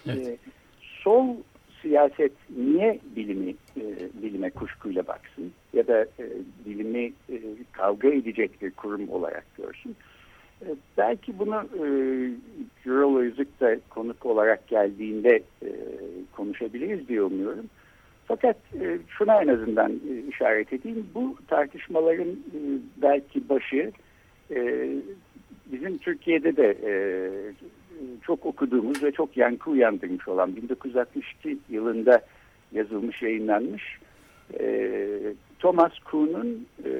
Evet. 0.07 0.29
E, 0.29 0.37
sol 0.81 1.37
siyaset 1.83 2.33
niye 2.57 2.99
bilimi 3.17 3.55
e, 3.77 3.85
bilime 4.23 4.51
kuşkuyla 4.51 5.07
baksın 5.07 5.53
ya 5.73 5.87
da 5.87 6.03
e, 6.03 6.25
bilimi 6.67 7.05
e, 7.05 7.37
kavga 7.73 8.09
edecek 8.09 8.63
bir 8.63 8.71
kurum 8.71 9.09
olarak 9.09 9.45
görsün? 9.57 9.91
E, 9.91 10.12
belki 10.99 11.39
bunu 11.39 11.55
e, 11.55 11.85
Eurolojik 12.87 13.49
konuk 13.91 14.27
olarak 14.27 14.69
geldiğinde 14.69 15.43
e, 15.63 15.71
konuşabiliriz 16.33 17.09
diye 17.09 17.23
umuyorum. 17.23 17.67
Fakat 18.27 18.57
e, 18.81 18.99
şuna 19.09 19.43
en 19.43 19.49
azından 19.49 19.93
e, 19.93 20.29
işaret 20.29 20.73
edeyim. 20.73 21.07
Bu 21.15 21.37
tartışmaların 21.49 22.31
e, 22.31 22.61
belki 23.03 23.49
başı 23.49 23.93
e, 24.51 24.89
bizim 25.73 25.99
Türkiye'de 25.99 26.57
de 26.57 26.77
e, 26.85 26.93
çok 28.23 28.47
okuduğumuz 28.47 29.03
ve 29.03 29.13
çok 29.13 29.37
yankı 29.37 29.71
uyandırmış 29.71 30.29
olan 30.29 30.57
1962 30.57 31.59
yılında 31.71 32.21
yazılmış, 32.73 33.23
yayınlanmış 33.23 33.99
e, 34.61 34.89
Thomas 35.59 35.93
Kuhn'un 35.99 36.67
e, 36.85 36.91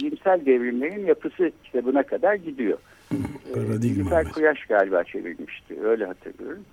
bilimsel 0.00 0.46
devrimlerin 0.46 1.06
yapısı 1.06 1.50
kitabına 1.64 2.02
kadar 2.02 2.34
gidiyor. 2.34 2.78
Paradigma. 3.54 4.02
Nilüfer 4.02 4.32
Kuyaş 4.32 4.64
galiba 4.66 5.04
çevirmişti. 5.04 5.76
Öyle 5.84 6.04
hatırlıyorum. 6.04 6.64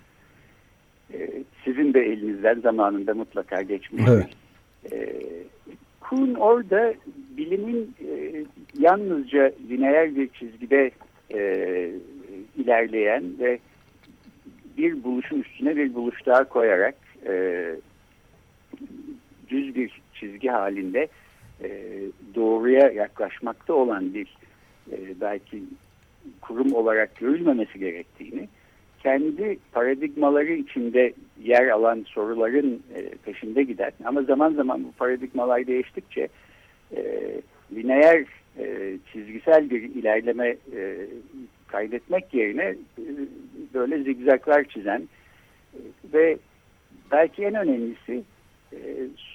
E, 1.13 1.43
sizin 1.65 1.93
de 1.93 1.99
elinizden 1.99 2.59
zamanında 2.59 3.13
mutlaka 3.13 3.61
geçmiştir. 3.61 4.11
Evet. 4.13 4.29
E, 4.91 5.19
Kuhn 5.99 6.33
orada 6.33 6.93
bilimin 7.37 7.95
e, 8.09 8.43
yalnızca 8.79 9.51
lineer 9.69 10.15
bir 10.15 10.27
çizgide 10.27 10.91
e, 11.33 11.41
ilerleyen 12.57 13.23
ve 13.39 13.59
bir 14.77 15.03
buluşun 15.03 15.39
üstüne 15.39 15.75
bir 15.75 15.93
buluş 15.93 16.25
daha 16.25 16.43
koyarak 16.43 16.95
e, 17.27 17.65
düz 19.49 19.75
bir 19.75 20.01
çizgi 20.13 20.47
halinde 20.49 21.07
e, 21.63 21.69
doğruya 22.35 22.91
yaklaşmakta 22.91 23.73
olan 23.73 24.13
bir 24.13 24.37
e, 24.91 25.21
belki 25.21 25.63
kurum 26.41 26.73
olarak 26.73 27.15
görülmemesi 27.15 27.79
gerektiğini 27.79 28.47
kendi 29.03 29.57
paradigmaları 29.71 30.53
içinde 30.53 31.13
yer 31.43 31.67
alan 31.67 32.05
soruların 32.07 32.83
e, 32.95 33.09
peşinde 33.25 33.63
giden 33.63 33.91
ama 34.05 34.21
zaman 34.21 34.53
zaman 34.53 34.83
bu 34.83 34.91
paradigmalar 34.91 35.67
değiştikçe 35.67 36.27
e, 36.95 37.31
lineer 37.75 38.25
çizgisel 39.11 39.69
bir 39.69 39.81
ilerleme 39.81 40.47
e, 40.75 41.07
kaydetmek 41.67 42.33
yerine 42.33 42.75
böyle 43.73 44.03
zigzaklar 44.03 44.63
çizen 44.63 45.09
ve 46.13 46.37
belki 47.11 47.43
en 47.43 47.55
önemlisi 47.55 48.23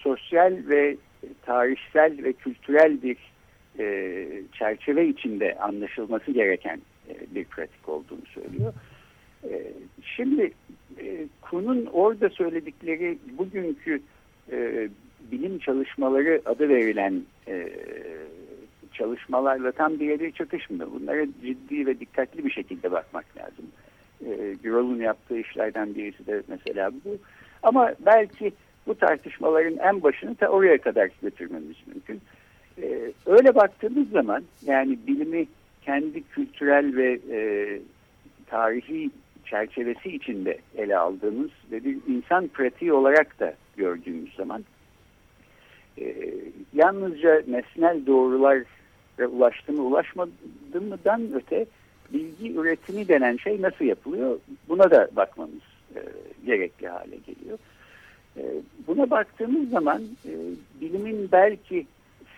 sosyal 0.03 0.57
ve 0.69 0.97
tarihsel 1.43 2.25
ve 2.25 2.33
kültürel 2.33 3.03
bir 3.03 3.17
e, 3.79 4.27
çerçeve 4.53 5.09
içinde 5.09 5.59
anlaşılması 5.59 6.31
gereken 6.31 6.81
e, 7.09 7.35
bir 7.35 7.45
pratik 7.45 7.89
olduğunu 7.89 8.27
söylüyor. 8.35 8.73
E, 9.45 9.73
şimdi 10.17 10.53
e, 11.01 11.27
Kuhn'un 11.41 11.87
orada 11.87 12.29
söyledikleri 12.29 13.19
bugünkü 13.39 14.01
e, 14.53 14.89
bilim 15.33 15.59
çalışmaları 15.59 16.43
adı 16.45 16.69
verilen 16.69 17.23
e, 17.49 17.69
çalışmalarla 18.93 19.73
tam 19.73 20.01
birebir 20.01 20.33
çatışmıyor. 20.33 20.91
Bunlara 20.93 21.27
ciddi 21.27 21.87
ve 21.87 22.01
dikkatli 22.01 22.45
bir 22.45 22.51
şekilde 22.51 22.93
bakmak 22.93 23.25
lazım. 23.37 23.67
E, 24.27 24.55
Gürol'un 24.63 25.01
yaptığı 25.01 25.39
işlerden 25.39 25.95
birisi 25.95 26.27
de 26.27 26.43
mesela 26.49 26.91
bu. 27.05 27.19
Ama 27.63 27.93
belki 28.07 28.53
bu 28.89 28.95
tartışmaların 28.95 29.77
en 29.77 30.03
başını 30.03 30.35
ta 30.35 30.49
oraya 30.49 30.79
kadar 30.79 31.11
götürmemiz 31.23 31.77
mümkün. 31.87 32.21
E, 32.83 33.13
öyle 33.27 33.55
baktığımız 33.55 34.11
zaman 34.11 34.45
yani 34.67 34.99
bilimi 35.07 35.47
kendi 35.83 36.23
kültürel 36.23 36.97
ve 36.97 37.19
e, 37.31 37.41
tarihi 38.47 39.11
çerçevesi 39.45 40.09
içinde 40.09 40.59
ele 40.77 40.97
aldığımız 40.97 41.51
ve 41.73 41.85
bir 41.85 41.99
insan 42.09 42.49
pratiği 42.49 42.93
olarak 42.93 43.41
da 43.41 43.55
gördüğümüz 43.77 44.35
zaman 44.35 44.65
e, 46.01 46.15
yalnızca 46.75 47.43
nesnel 47.49 48.07
doğrulara 48.07 48.65
ulaştı 49.19 49.73
mı 49.73 49.83
ulaşmadı 49.83 50.31
mıdan 50.81 51.23
öte 51.35 51.67
bilgi 52.13 52.55
üretimi 52.55 53.09
denen 53.09 53.37
şey 53.37 53.63
nasıl 53.63 53.85
yapılıyor 53.85 54.39
buna 54.69 54.91
da 54.91 55.09
bakmamız 55.17 55.63
e, 55.97 56.01
gerekli 56.47 56.89
hale 56.89 57.17
geliyor. 57.17 57.59
E, 58.39 58.43
buna 58.87 59.11
baktığımız 59.11 59.71
zaman 59.71 60.03
e, 60.03 60.33
bilimin 60.81 61.29
belki 61.33 61.87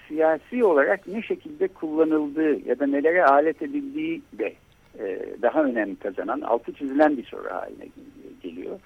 siyasi 0.09 0.64
olarak 0.64 1.07
ne 1.07 1.22
şekilde 1.22 1.68
kullanıldığı 1.68 2.68
ya 2.68 2.79
da 2.79 2.87
nelere 2.87 3.25
alet 3.25 3.62
edildiği 3.62 4.22
de 4.38 4.55
e, 4.98 5.20
daha 5.42 5.64
önem 5.64 5.94
kazanan, 5.94 6.40
altı 6.40 6.72
çizilen 6.72 7.16
bir 7.16 7.25
soru 7.25 7.51
haline 7.51 7.88
geliyor. 8.42 8.81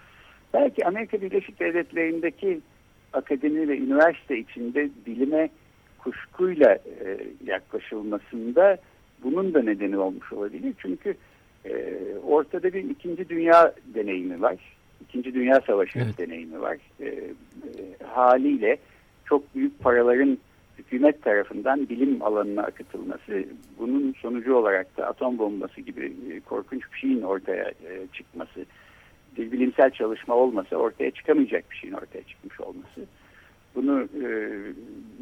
Belki 0.55 0.87
Amerika 0.87 1.21
Birleşik 1.21 1.61
Devletleri'ndeki 1.61 2.61
akademi 3.13 3.69
ve 3.69 3.79
üniversite 3.79 4.39
içinde 4.39 4.89
bilime 5.07 5.49
kuşkuyla 5.99 6.75
e, 6.75 7.19
yaklaşılmasında 7.47 8.77
bunun 9.23 9.55
da 9.55 9.63
nedeni 9.63 9.99
olmuş 9.99 10.33
olabilir. 10.33 10.75
Çünkü 10.79 11.15
ortada 12.27 12.73
bir 12.73 12.91
ikinci 12.91 13.29
dünya 13.29 13.73
deneyimi 13.95 14.43
var. 14.43 14.57
İkinci 15.01 15.35
Dünya 15.35 15.61
Savaşı 15.61 15.99
evet. 15.99 16.19
deneyimi 16.19 16.61
var. 16.61 16.77
E, 17.01 17.07
e, 17.07 17.33
haliyle 18.05 18.77
çok 19.25 19.55
büyük 19.55 19.79
paraların 19.81 20.39
hükümet 20.79 21.23
tarafından 21.23 21.89
bilim 21.89 22.23
alanına 22.23 22.63
akıtılması, 22.63 23.45
bunun 23.79 24.15
sonucu 24.23 24.55
olarak 24.55 24.97
da 24.97 25.07
atom 25.07 25.39
bombası 25.39 25.81
gibi 25.81 26.13
e, 26.31 26.41
korkunç 26.41 26.83
bir 26.93 26.99
şeyin 26.99 27.23
ortaya 27.23 27.69
e, 27.69 28.07
çıkması, 28.13 28.67
bir 29.37 29.53
bilimsel 29.53 29.91
çalışma 29.91 30.35
olmasa 30.35 30.77
ortaya 30.77 31.11
çıkamayacak 31.11 31.71
bir 31.71 31.77
şeyin 31.77 31.95
ortaya 31.95 32.23
çıkmış 32.23 32.61
olması. 32.61 33.07
Bunu 33.75 34.09
e, 34.25 34.29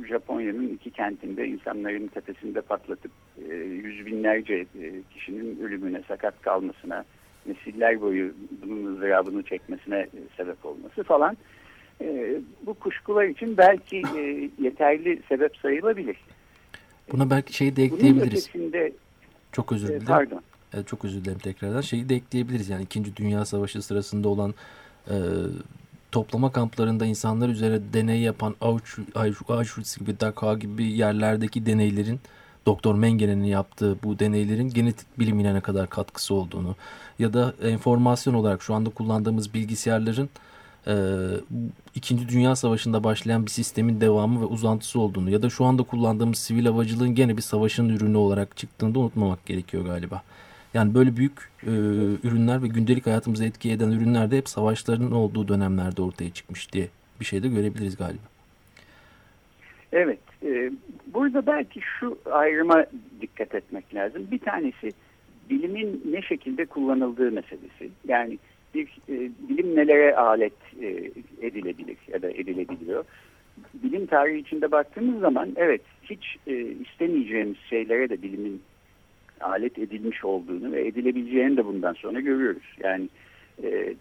Japonya'nın 0.08 0.68
iki 0.68 0.90
kentinde 0.90 1.48
insanların 1.48 2.06
tepesinde 2.06 2.60
patlatıp 2.60 3.12
e, 3.50 3.54
yüz 3.54 4.06
binlerce 4.06 4.54
e, 4.54 4.92
kişinin 5.14 5.60
ölümüne, 5.60 6.02
sakat 6.08 6.42
kalmasına, 6.42 7.04
nesiller 7.46 8.00
boyu 8.00 8.34
bunun 8.62 8.94
ızdırabını 8.94 9.42
çekmesine 9.42 9.98
e, 9.98 10.20
sebep 10.36 10.66
olması 10.66 11.02
falan 11.02 11.36
e, 12.00 12.40
bu 12.66 12.74
kuşkular 12.74 13.24
için 13.24 13.56
belki 13.56 14.02
e, 14.16 14.50
yeterli 14.58 15.22
sebep 15.28 15.56
sayılabilir. 15.56 16.16
Buna 17.12 17.30
belki 17.30 17.52
şeyi 17.52 17.76
de 17.76 17.82
ekleyebiliriz. 17.82 18.48
Ötesinde, 18.48 18.92
çok 19.52 19.72
özür 19.72 19.88
dilerim. 19.88 20.06
Pardon. 20.06 20.42
Evet, 20.74 20.88
çok 20.88 21.04
özür 21.04 21.24
dilerim 21.24 21.38
tekrardan. 21.38 21.80
Şeyi 21.80 22.08
de 22.08 22.14
ekleyebiliriz 22.14 22.68
yani 22.68 22.82
2. 22.82 23.16
Dünya 23.16 23.44
Savaşı 23.44 23.82
sırasında 23.82 24.28
olan 24.28 24.54
e, 25.08 25.14
toplama 26.12 26.52
kamplarında 26.52 27.06
insanlar 27.06 27.48
üzerine 27.48 27.80
deney 27.92 28.20
yapan 28.20 28.54
Auschwitz 28.60 29.96
gibi 29.98 30.20
Dachau 30.20 30.58
gibi 30.58 30.84
yerlerdeki 30.84 31.66
deneylerin 31.66 32.20
Doktor 32.66 32.94
Mengenen'in 32.94 33.44
yaptığı 33.44 34.02
bu 34.02 34.18
deneylerin 34.18 34.68
genetik 34.68 35.18
bilimine 35.18 35.54
ne 35.54 35.60
kadar 35.60 35.90
katkısı 35.90 36.34
olduğunu 36.34 36.76
ya 37.18 37.32
da 37.32 37.54
enformasyon 37.62 38.34
olarak 38.34 38.62
şu 38.62 38.74
anda 38.74 38.90
kullandığımız 38.90 39.54
bilgisayarların 39.54 40.30
e, 40.86 40.94
İkinci 41.94 42.28
Dünya 42.28 42.56
Savaşı'nda 42.56 43.04
başlayan 43.04 43.46
bir 43.46 43.50
sistemin 43.50 44.00
devamı 44.00 44.40
ve 44.40 44.44
uzantısı 44.44 45.00
olduğunu 45.00 45.30
ya 45.30 45.42
da 45.42 45.50
şu 45.50 45.64
anda 45.64 45.82
kullandığımız 45.82 46.38
sivil 46.38 46.66
havacılığın 46.66 47.14
gene 47.14 47.36
bir 47.36 47.42
savaşın 47.42 47.88
ürünü 47.88 48.16
olarak 48.16 48.56
çıktığını 48.56 48.94
da 48.94 48.98
unutmamak 48.98 49.46
gerekiyor 49.46 49.84
galiba. 49.84 50.22
Yani 50.74 50.94
böyle 50.94 51.16
büyük 51.16 51.50
e, 51.62 51.70
ürünler 52.22 52.62
ve 52.62 52.68
gündelik 52.68 53.06
hayatımıza 53.06 53.44
etki 53.44 53.70
eden 53.70 53.90
ürünler 53.90 54.30
de 54.30 54.36
hep 54.36 54.48
savaşların 54.48 55.12
olduğu 55.12 55.48
dönemlerde 55.48 56.02
ortaya 56.02 56.30
çıkmış 56.30 56.72
diye 56.72 56.88
bir 57.20 57.24
şey 57.24 57.42
de 57.42 57.48
görebiliriz 57.48 57.96
galiba. 57.96 58.22
Evet. 59.92 60.18
E, 60.42 60.70
burada 61.14 61.46
belki 61.46 61.80
şu 61.80 62.18
ayrıma 62.30 62.86
dikkat 63.20 63.54
etmek 63.54 63.94
lazım. 63.94 64.28
Bir 64.30 64.38
tanesi 64.38 64.92
bilimin 65.50 66.02
ne 66.10 66.22
şekilde 66.22 66.66
kullanıldığı 66.66 67.32
meselesi. 67.32 67.90
Yani 68.08 68.38
bir 68.74 68.88
e, 69.08 69.30
bilim 69.48 69.76
nelere 69.76 70.16
alet 70.16 70.52
e, 70.80 71.10
edilebilir 71.46 71.96
ya 72.12 72.22
da 72.22 72.30
edilebiliyor. 72.30 73.04
Bilim 73.74 74.06
tarihi 74.06 74.38
içinde 74.38 74.72
baktığımız 74.72 75.20
zaman 75.20 75.52
evet 75.56 75.82
hiç 76.02 76.36
e, 76.46 76.52
istemeyeceğimiz 76.62 77.56
şeylere 77.70 78.08
de 78.08 78.22
bilimin 78.22 78.62
alet 79.40 79.78
edilmiş 79.78 80.24
olduğunu 80.24 80.72
ve 80.72 80.86
edilebileceğini 80.86 81.56
de 81.56 81.64
bundan 81.64 81.92
sonra 81.92 82.20
görüyoruz. 82.20 82.76
Yani 82.82 83.08
e, 83.62 83.94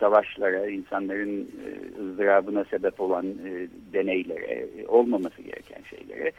savaşlara, 0.00 0.66
insanların 0.66 1.40
e, 1.40 2.00
ızdırabına 2.02 2.64
sebep 2.64 3.00
olan 3.00 3.26
e, 3.26 3.68
deneylere, 3.92 4.66
olmaması 4.88 5.42
gereken 5.42 5.82
şeylere 5.90 6.32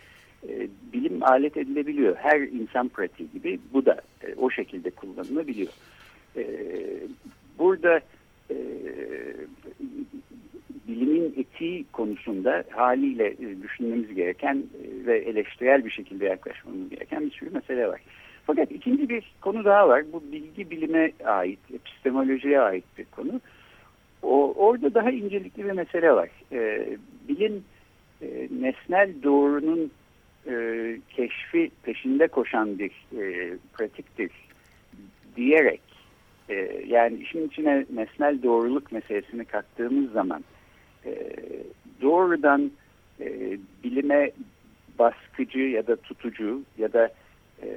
e, 0.48 0.68
bilim 0.94 1.24
alet 1.24 1.58
edilebiliyor. 1.58 2.16
Her 2.16 2.40
insan 2.40 2.90
pratiği 2.90 3.32
gibi 3.32 3.60
bu 3.74 3.86
da 3.86 4.02
e, 4.24 4.36
o 4.36 4.52
şekilde 4.52 4.90
kullanılabiliyor. 4.90 5.72
E, 6.38 6.46
burada 7.60 8.02
bilimin 10.88 11.34
etiği 11.38 11.86
konusunda 11.92 12.64
haliyle 12.70 13.36
düşünmemiz 13.64 14.16
gereken 14.16 14.64
ve 15.06 15.18
eleştirel 15.18 15.86
bir 15.86 15.92
şekilde 15.92 16.26
yaklaşmamız 16.26 16.90
gereken 16.90 17.26
bir 17.26 17.32
sürü 17.32 17.50
mesele 17.50 17.88
var. 17.88 18.02
Fakat 18.46 18.72
ikinci 18.72 19.10
bir 19.10 19.32
konu 19.42 19.66
daha 19.66 19.90
var. 19.90 20.04
Bu 20.14 20.24
bilgi 20.32 20.72
bilime 20.72 21.12
ait, 21.26 21.60
epistemolojiye 21.74 22.60
ait 22.60 22.84
bir 22.98 23.06
konu. 23.06 23.42
O, 24.24 24.54
orada 24.54 24.94
daha 24.94 25.12
incelikli 25.12 25.66
bir 25.66 25.72
mesele 25.72 26.12
var. 26.12 26.30
E, 26.52 26.90
bilim 27.28 27.64
e, 28.22 28.48
nesnel 28.62 29.14
doğrunun 29.24 29.92
e, 30.50 30.98
keşfi 31.10 31.72
peşinde 31.84 32.28
koşan 32.28 32.80
bir 32.80 32.92
e, 33.22 33.58
pratiktir 33.74 34.32
diyerek 35.36 35.82
e, 36.50 36.84
yani 36.88 37.18
işin 37.18 37.48
içine 37.48 37.86
nesnel 37.94 38.44
doğruluk 38.44 38.92
meselesini 38.92 39.46
kattığımız 39.46 40.12
zaman 40.12 40.44
e, 41.06 41.12
doğrudan 42.02 42.72
e, 43.20 43.58
bilime 43.84 44.32
baskıcı 45.00 45.60
ya 45.60 45.88
da 45.88 45.96
tutucu 45.96 46.62
ya 46.78 46.94
da 46.94 47.12
e, 47.64 47.68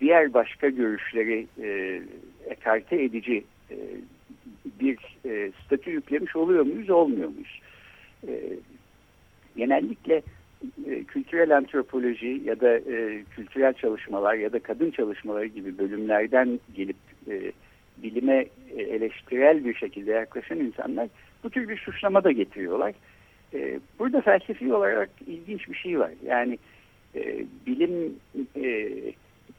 diğer 0.00 0.34
başka 0.34 0.68
görüşleri 0.68 1.46
e, 1.62 2.00
ekarte 2.46 3.02
edici 3.02 3.44
e, 3.70 3.76
bir 4.80 4.98
e, 5.24 5.52
statü 5.64 5.90
yüklemiş 5.90 6.36
oluyor 6.36 6.66
muyuz, 6.66 6.90
olmuyor 6.90 7.28
muyuz? 7.28 7.60
E, 8.28 8.32
genellikle 9.56 10.22
e, 10.86 11.04
kültürel 11.04 11.56
antropoloji 11.56 12.42
ya 12.44 12.60
da 12.60 12.78
e, 12.78 13.24
kültürel 13.36 13.72
çalışmalar 13.72 14.34
ya 14.34 14.52
da 14.52 14.58
kadın 14.58 14.90
çalışmaları 14.90 15.46
gibi 15.46 15.78
bölümlerden 15.78 16.60
gelip 16.76 16.96
e, 17.30 17.52
bilime 17.96 18.46
e, 18.76 18.82
eleştirel 18.82 19.64
bir 19.64 19.74
şekilde 19.74 20.10
yaklaşan 20.10 20.58
insanlar 20.58 21.08
bu 21.44 21.50
tür 21.50 21.68
bir 21.68 21.76
suçlama 21.76 22.24
da 22.24 22.32
getiriyorlar. 22.32 22.94
E, 23.54 23.80
burada 23.98 24.20
felsefi 24.20 24.74
olarak 24.74 25.10
ilginç 25.26 25.68
bir 25.68 25.76
şey 25.76 25.98
var. 25.98 26.10
Yani 26.26 26.58
e, 27.14 27.44
bilim 27.66 28.16
e, 28.56 28.90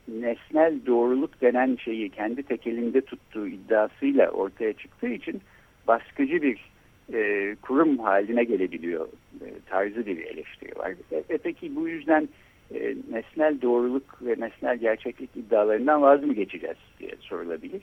nesnel 0.07 0.79
doğruluk 0.85 1.41
denen 1.41 1.75
şeyi 1.75 2.09
kendi 2.09 2.43
tekelinde 2.43 3.01
tuttuğu 3.01 3.47
iddiasıyla 3.47 4.29
ortaya 4.29 4.73
çıktığı 4.73 5.07
için 5.07 5.41
baskıcı 5.87 6.41
bir 6.41 6.74
e, 7.13 7.55
kurum 7.61 7.97
haline 7.97 8.43
gelebiliyor 8.43 9.07
e, 9.41 9.47
tarzı 9.69 10.05
bir 10.05 10.17
eleştiri 10.25 10.79
var. 10.79 10.93
E, 11.11 11.23
e, 11.29 11.37
peki 11.37 11.75
bu 11.75 11.87
yüzden 11.87 12.29
e, 12.73 12.95
nesnel 13.11 13.61
doğruluk 13.61 14.21
ve 14.21 14.35
nesnel 14.39 14.77
gerçeklik 14.77 15.29
iddialarından 15.35 16.01
vaz 16.01 16.23
mı 16.23 16.33
geçeceğiz 16.33 16.77
diye 16.99 17.11
sorulabilir. 17.19 17.81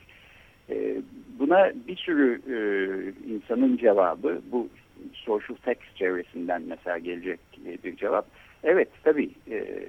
E, 0.69 0.95
buna 1.39 1.71
bir 1.87 1.95
sürü 1.95 2.41
e, 2.49 2.57
insanın 3.33 3.77
cevabı 3.77 4.41
bu 4.51 4.67
social 5.13 5.57
text 5.57 5.95
çevresinden 5.95 6.61
mesela 6.67 6.97
gelecek 6.97 7.39
bir 7.83 7.97
cevap. 7.97 8.25
Evet 8.63 8.89
tabii 9.03 9.29
e, 9.51 9.85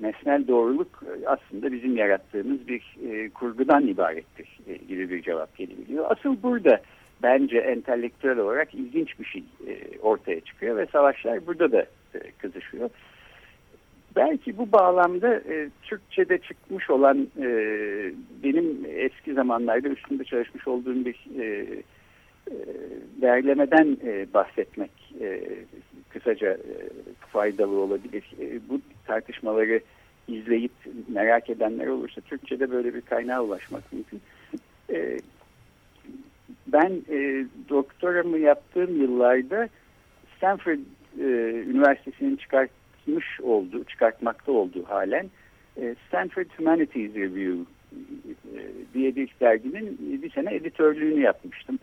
nesnel 0.00 0.48
doğruluk 0.48 1.02
aslında 1.26 1.72
bizim 1.72 1.96
yarattığımız 1.96 2.68
bir 2.68 2.96
e, 3.10 3.30
kurgudan 3.30 3.86
ibarettir 3.86 4.58
e, 4.68 4.76
gibi 4.76 5.10
bir 5.10 5.22
cevap 5.22 5.56
gelebiliyor. 5.56 6.04
Asıl 6.08 6.42
burada 6.42 6.80
bence 7.22 7.58
entelektüel 7.58 8.38
olarak 8.38 8.74
ilginç 8.74 9.20
bir 9.20 9.24
şey 9.24 9.44
e, 9.66 9.98
ortaya 9.98 10.40
çıkıyor 10.40 10.76
ve 10.76 10.86
savaşlar 10.86 11.46
burada 11.46 11.72
da 11.72 11.86
e, 12.14 12.18
kızışıyor. 12.38 12.90
Belki 14.16 14.58
bu 14.58 14.72
bağlamda 14.72 15.34
e, 15.34 15.68
Türkçe'de 15.82 16.38
çıkmış 16.38 16.90
olan 16.90 17.28
e, 17.38 17.48
benim 18.44 18.86
eski 18.96 19.34
zamanlarda 19.34 19.88
üstünde 19.88 20.24
çalışmış 20.24 20.68
olduğum 20.68 21.04
bir 21.04 21.26
e, 21.40 21.66
e, 22.50 22.56
derlemeden 23.22 23.96
e, 24.04 24.26
bahsetmek 24.34 24.90
e, 25.20 25.42
kısaca 26.08 26.52
e, 26.52 26.74
faydalı 27.32 27.80
olabilir. 27.80 28.24
E, 28.40 28.68
bu 28.68 28.80
tartışmaları 29.06 29.80
izleyip 30.28 30.72
merak 31.08 31.50
edenler 31.50 31.86
olursa 31.86 32.20
Türkçe'de 32.20 32.70
böyle 32.70 32.94
bir 32.94 33.00
kaynağa 33.00 33.42
ulaşmak 33.42 33.92
mümkün. 33.92 34.20
E, 34.92 35.18
ben 36.66 37.02
e, 37.10 37.46
doktoramı 37.68 38.38
yaptığım 38.38 39.02
yıllarda 39.02 39.68
Stanford 40.36 40.78
e, 41.20 41.24
Üniversitesi'nin 41.66 42.36
çıkartmış 42.36 43.40
olduğu, 43.40 43.84
çıkartmakta 43.84 44.52
olduğu 44.52 44.84
halen 44.84 45.30
e, 45.76 45.94
Stanford 46.08 46.46
Humanities 46.58 47.14
Review 47.14 47.62
e, 48.56 48.58
diye 48.94 49.16
bir 49.16 49.34
derginin 49.40 49.98
bir 50.22 50.30
sene 50.30 50.54
editörlüğünü 50.54 51.20
yapmıştım. 51.20 51.78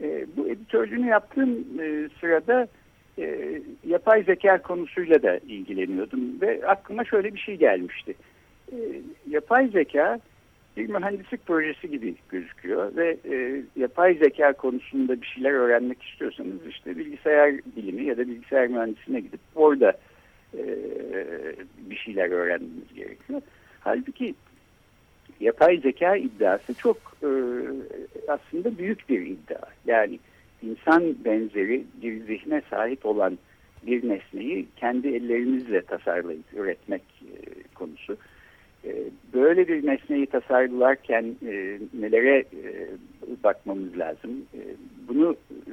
E, 0.00 0.26
bu 0.36 0.48
editörlüğünü 0.48 1.06
yaptığım 1.06 1.50
e, 1.80 2.08
sırada 2.20 2.68
e, 3.18 3.60
yapay 3.86 4.22
zeka 4.22 4.62
konusuyla 4.62 5.22
da 5.22 5.38
ilgileniyordum 5.38 6.40
ve 6.40 6.66
aklıma 6.66 7.04
şöyle 7.04 7.34
bir 7.34 7.40
şey 7.40 7.56
gelmişti. 7.56 8.14
E, 8.72 8.76
yapay 9.30 9.68
zeka 9.68 10.20
bir 10.78 10.88
mühendislik 10.88 11.46
projesi 11.46 11.90
gibi 11.90 12.14
gözüküyor 12.28 12.96
ve 12.96 13.16
e, 13.30 13.62
yapay 13.76 14.14
zeka 14.14 14.52
konusunda 14.52 15.20
bir 15.20 15.26
şeyler 15.26 15.50
öğrenmek 15.50 16.02
istiyorsanız 16.02 16.66
işte 16.68 16.98
bilgisayar 16.98 17.54
bilimi 17.76 18.04
ya 18.04 18.16
da 18.16 18.28
bilgisayar 18.28 18.68
mühendisine 18.68 19.20
gidip 19.20 19.40
orada 19.54 19.92
e, 20.54 20.64
bir 21.90 21.96
şeyler 21.96 22.30
öğrenmeniz 22.30 22.94
gerekiyor. 22.94 23.40
Halbuki 23.80 24.34
yapay 25.40 25.76
zeka 25.76 26.16
iddiası 26.16 26.74
çok 26.74 26.96
e, 27.22 27.30
aslında 28.28 28.78
büyük 28.78 29.08
bir 29.08 29.20
iddia. 29.26 29.60
Yani 29.86 30.18
insan 30.62 31.24
benzeri 31.24 31.84
bir 32.02 32.20
zihne 32.20 32.62
sahip 32.70 33.06
olan 33.06 33.38
bir 33.86 34.08
nesneyi 34.08 34.66
kendi 34.76 35.08
ellerinizle 35.08 35.82
tasarlayıp 35.82 36.54
üretmek 36.54 37.02
e, 37.22 37.34
konusu. 37.74 38.16
E, 38.84 39.04
böyle 39.34 39.68
bir 39.68 39.86
nesneyi 39.86 40.26
tasarlarken 40.26 41.24
e, 41.46 41.78
nelere 42.00 42.38
e, 42.38 42.88
bakmamız 43.44 43.98
lazım? 43.98 44.30
E, 44.54 44.60
bunu 45.08 45.36
e, 45.50 45.72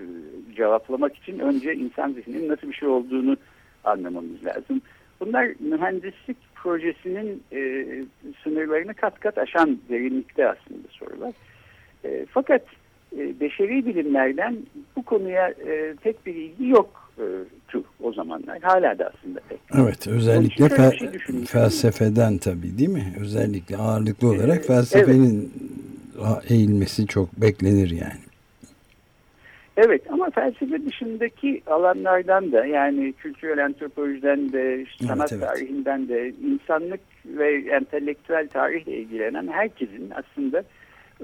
cevaplamak 0.56 1.16
için 1.16 1.40
önce 1.40 1.74
insan 1.74 2.12
zihninin 2.12 2.50
nasıl 2.50 2.68
bir 2.68 2.74
şey 2.74 2.90
olduğunu 2.90 3.38
anlamamız 3.84 4.46
lazım. 4.46 4.82
Bunlar 5.20 5.52
mühendislik 5.60 6.38
projesinin 6.56 7.44
sınırlarını 8.44 8.94
kat 8.94 9.20
kat 9.20 9.38
aşan 9.38 9.80
derinlikte 9.90 10.48
aslında 10.48 10.88
sorular. 10.90 11.34
Fakat 12.30 12.62
beşeri 13.12 13.86
bilimlerden 13.86 14.58
bu 14.96 15.04
konuya 15.04 15.54
pek 16.04 16.26
bir 16.26 16.36
ilgi 16.36 16.68
yok 16.68 17.06
e, 17.18 17.24
tu 17.68 17.84
o 18.04 18.14
zamanlar. 18.14 18.55
Hala 18.66 19.00
da 19.00 19.12
aslında 19.16 19.40
pek. 19.50 19.60
Evet 19.80 20.08
özellikle 20.08 20.70
fe 20.70 20.98
şey 20.98 21.10
felsefeden 21.46 22.38
tabii 22.38 22.78
değil 22.78 22.90
mi? 22.90 23.14
Özellikle 23.20 23.78
ağırlıklı 23.78 24.28
olarak 24.28 24.58
ee, 24.58 24.68
felsefenin 24.68 25.54
evet. 26.18 26.52
eğilmesi 26.52 27.08
çok 27.08 27.34
beklenir 27.42 27.90
yani. 27.90 28.20
Evet 29.78 30.02
ama 30.12 30.30
felsefe 30.30 30.86
dışındaki 30.86 31.62
alanlardan 31.68 32.52
da 32.52 32.66
yani 32.66 33.14
kültürel 33.14 33.66
antropolojiden 33.66 34.52
de 34.52 34.86
sanat 35.08 35.32
evet, 35.32 35.44
evet. 35.44 35.54
tarihinden 35.54 36.08
de 36.08 36.34
insanlık 36.44 37.00
ve 37.26 37.56
entelektüel 37.56 38.48
tarihle 38.48 38.98
ilgilenen 38.98 39.48
herkesin 39.48 40.12
aslında 40.16 40.64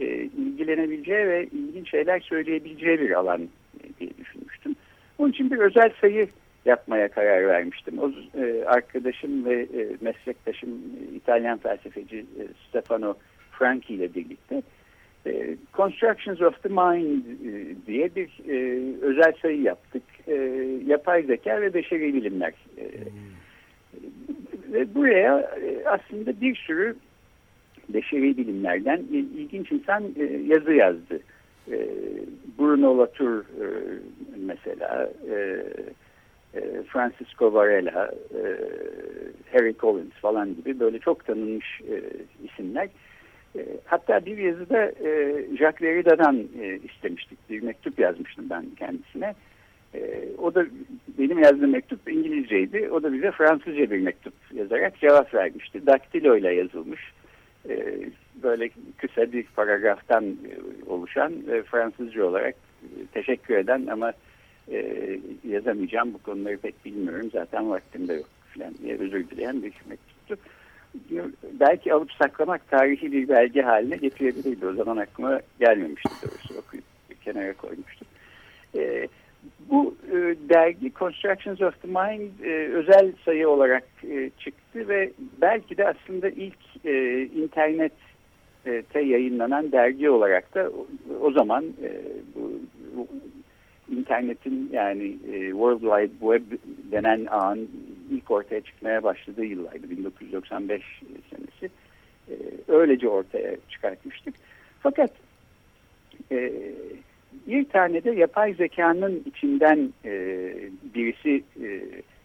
e, 0.02 0.06
ilgilenebileceği 0.38 1.28
ve 1.28 1.48
ilginç 1.52 1.90
şeyler 1.92 2.20
söyleyebileceği 2.20 3.00
bir 3.00 3.12
alan 3.12 3.42
diye 4.00 4.10
düşünmüştüm. 4.18 4.76
Onun 5.18 5.32
için 5.32 5.52
bir 5.52 5.58
özel 5.58 5.90
sayı 6.02 6.28
yapmaya 6.65 7.08
karar 7.08 7.47
vermiştim. 7.47 8.00
O 8.00 8.12
e, 8.41 8.65
arkadaşım 8.65 9.45
ve 9.45 9.62
e, 9.62 9.88
meslektaşım 10.02 10.69
e, 10.69 11.15
İtalyan 11.15 11.58
felsefeci 11.58 12.17
e, 12.17 12.43
Stefano 12.69 13.13
Franchi 13.52 13.93
ile 13.93 14.15
birlikte 14.15 14.62
e, 15.26 15.58
Constructions 15.74 16.41
of 16.41 16.63
the 16.63 16.69
Mind 16.69 17.26
e, 17.26 17.76
diye 17.88 18.15
bir 18.15 18.30
e, 18.50 18.82
özel 19.02 19.34
sayı 19.41 19.62
yaptık. 19.62 20.04
E, 20.28 20.34
yapay 20.88 21.24
zeka 21.24 21.62
ve 21.62 21.74
beşeri 21.74 22.13
bilimler. 22.13 22.54
E, 22.78 22.84
hmm. 22.84 24.74
Ve 24.74 24.95
buraya 24.95 25.39
e, 25.39 25.86
aslında 25.86 26.41
bir 26.41 26.56
sürü 26.56 26.95
beşeri 27.89 28.38
bilimlerden 28.38 29.00
ilginç 29.12 29.71
insan 29.71 30.04
e, 30.19 30.24
yazı 30.24 30.74
yazdı. 30.74 31.19
E, 31.71 31.88
Bruno 32.60 32.97
Latour 32.97 33.39
e, 33.39 33.65
mesela, 34.45 35.10
Francisco 36.88 37.54
Varela, 37.54 38.12
Harry 39.52 39.76
Collins 39.80 40.14
falan 40.22 40.56
gibi 40.56 40.80
böyle 40.80 41.00
çok 41.00 41.26
tanınmış 41.26 41.82
isimler. 42.44 42.90
Hatta 43.86 44.26
bir 44.26 44.38
yazıda 44.38 44.92
Jacques 45.58 45.82
Derrida'dan 45.82 46.48
istemiştik. 46.84 47.50
Bir 47.50 47.64
mektup 47.64 48.00
yazmıştım 48.00 48.46
ben 48.50 48.66
kendisine. 48.80 49.36
O 50.38 50.56
da 50.56 50.66
benim 51.18 51.40
yazdığım 51.40 51.72
mektup 51.72 52.12
İngilizceydi. 52.12 52.90
O 52.92 53.04
da 53.04 53.14
bize 53.14 53.32
Fransızca 53.32 53.92
bir 53.92 54.00
mektup 54.00 54.34
yazarak 54.54 55.00
cevap 55.00 55.34
vermişti. 55.34 55.86
Daktilo 55.86 56.38
ile 56.38 56.54
yazılmış 56.54 57.02
e, 57.70 58.00
böyle 58.44 58.70
kısa 58.98 59.32
bir 59.32 59.44
paragraftan 59.56 60.26
e, 60.26 60.54
oluşan 60.90 61.34
e, 61.52 61.64
Fransızca 61.64 62.26
olarak 62.26 62.56
teşekkür 63.14 63.58
eden 63.58 63.88
ama 63.92 64.14
yazamayacağım 65.50 66.14
bu 66.14 66.18
konuları 66.18 66.58
pek 66.58 66.86
bilmiyorum 66.86 67.30
zaten 67.34 67.70
vaktim 67.70 68.08
de 68.08 68.14
yok 68.14 68.30
falan 68.58 68.74
diye 68.84 68.98
özür 68.98 69.30
dileyen 69.30 69.64
bir 69.64 69.74
mektuptu. 69.90 70.38
Belki 71.60 71.94
alıp 71.94 72.12
saklamak 72.12 72.70
tarihi 72.70 73.12
bir 73.12 73.30
belge 73.30 73.62
haline 73.62 73.96
getirebilirdi. 73.98 74.68
O 74.68 74.74
zaman 74.74 74.98
aklıma 74.98 75.42
gelmemişti 75.60 76.10
doğrusu 76.24 76.60
okuyup 76.60 76.86
kenara 77.24 77.54
koymuştum. 77.54 78.08
E, 78.76 79.08
bu 79.70 79.96
e, 80.12 80.16
dergi 80.50 80.94
Constructions 80.94 81.62
of 81.62 81.82
the 81.82 81.88
Mind 81.88 82.40
e, 82.44 82.68
özel 82.68 83.12
sayı 83.26 83.50
olarak 83.50 83.84
e, 84.10 84.30
çıktı 84.40 84.88
ve 84.88 85.12
belki 85.42 85.78
de 85.78 85.88
aslında 85.88 86.30
ilk 86.30 86.86
e, 86.86 87.22
internette 87.26 89.00
yayınlanan 89.00 89.72
dergi 89.72 90.10
olarak 90.10 90.56
da 90.56 90.70
o, 90.70 90.88
o 91.22 91.32
zaman 91.32 91.66
e, 91.84 92.02
bu, 92.36 92.52
bu 92.96 93.08
internetin 93.92 94.70
yani 94.74 95.18
e, 95.34 95.50
World 95.50 95.82
Wide 95.82 96.12
Web 96.20 96.60
denen 96.92 97.26
ağın 97.26 97.70
ilk 98.12 98.32
ortaya 98.32 98.62
çıkmaya 98.62 99.04
başladığı 99.04 99.46
yıllardı 99.46 99.90
1995 99.90 100.82
senesi. 101.30 101.74
E, 102.30 102.34
öylece 102.68 103.10
ortaya 103.10 103.56
çıkartmıştık. 103.70 104.36
Fakat 104.80 105.12
e, 106.32 106.52
bir 107.48 107.66
tane 107.66 108.04
de 108.04 108.12
yapay 108.12 108.54
zekanın 108.54 109.24
içinden 109.26 109.94
e, 110.06 110.14
birisi 110.96 111.44
e, 111.64 111.82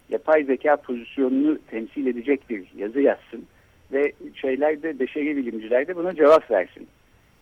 yapay 0.09 0.45
zeka 0.45 0.77
pozisyonunu 0.77 1.59
temsil 1.71 2.07
edecek 2.07 2.41
bir 2.51 2.65
yazı 2.77 3.01
yazsın 3.01 3.45
ve 3.93 4.13
şeylerde 4.35 4.99
beşeri 4.99 5.37
bilimciler 5.37 5.89
de 5.89 5.97
buna 5.97 6.15
cevap 6.15 6.51
versin 6.51 6.87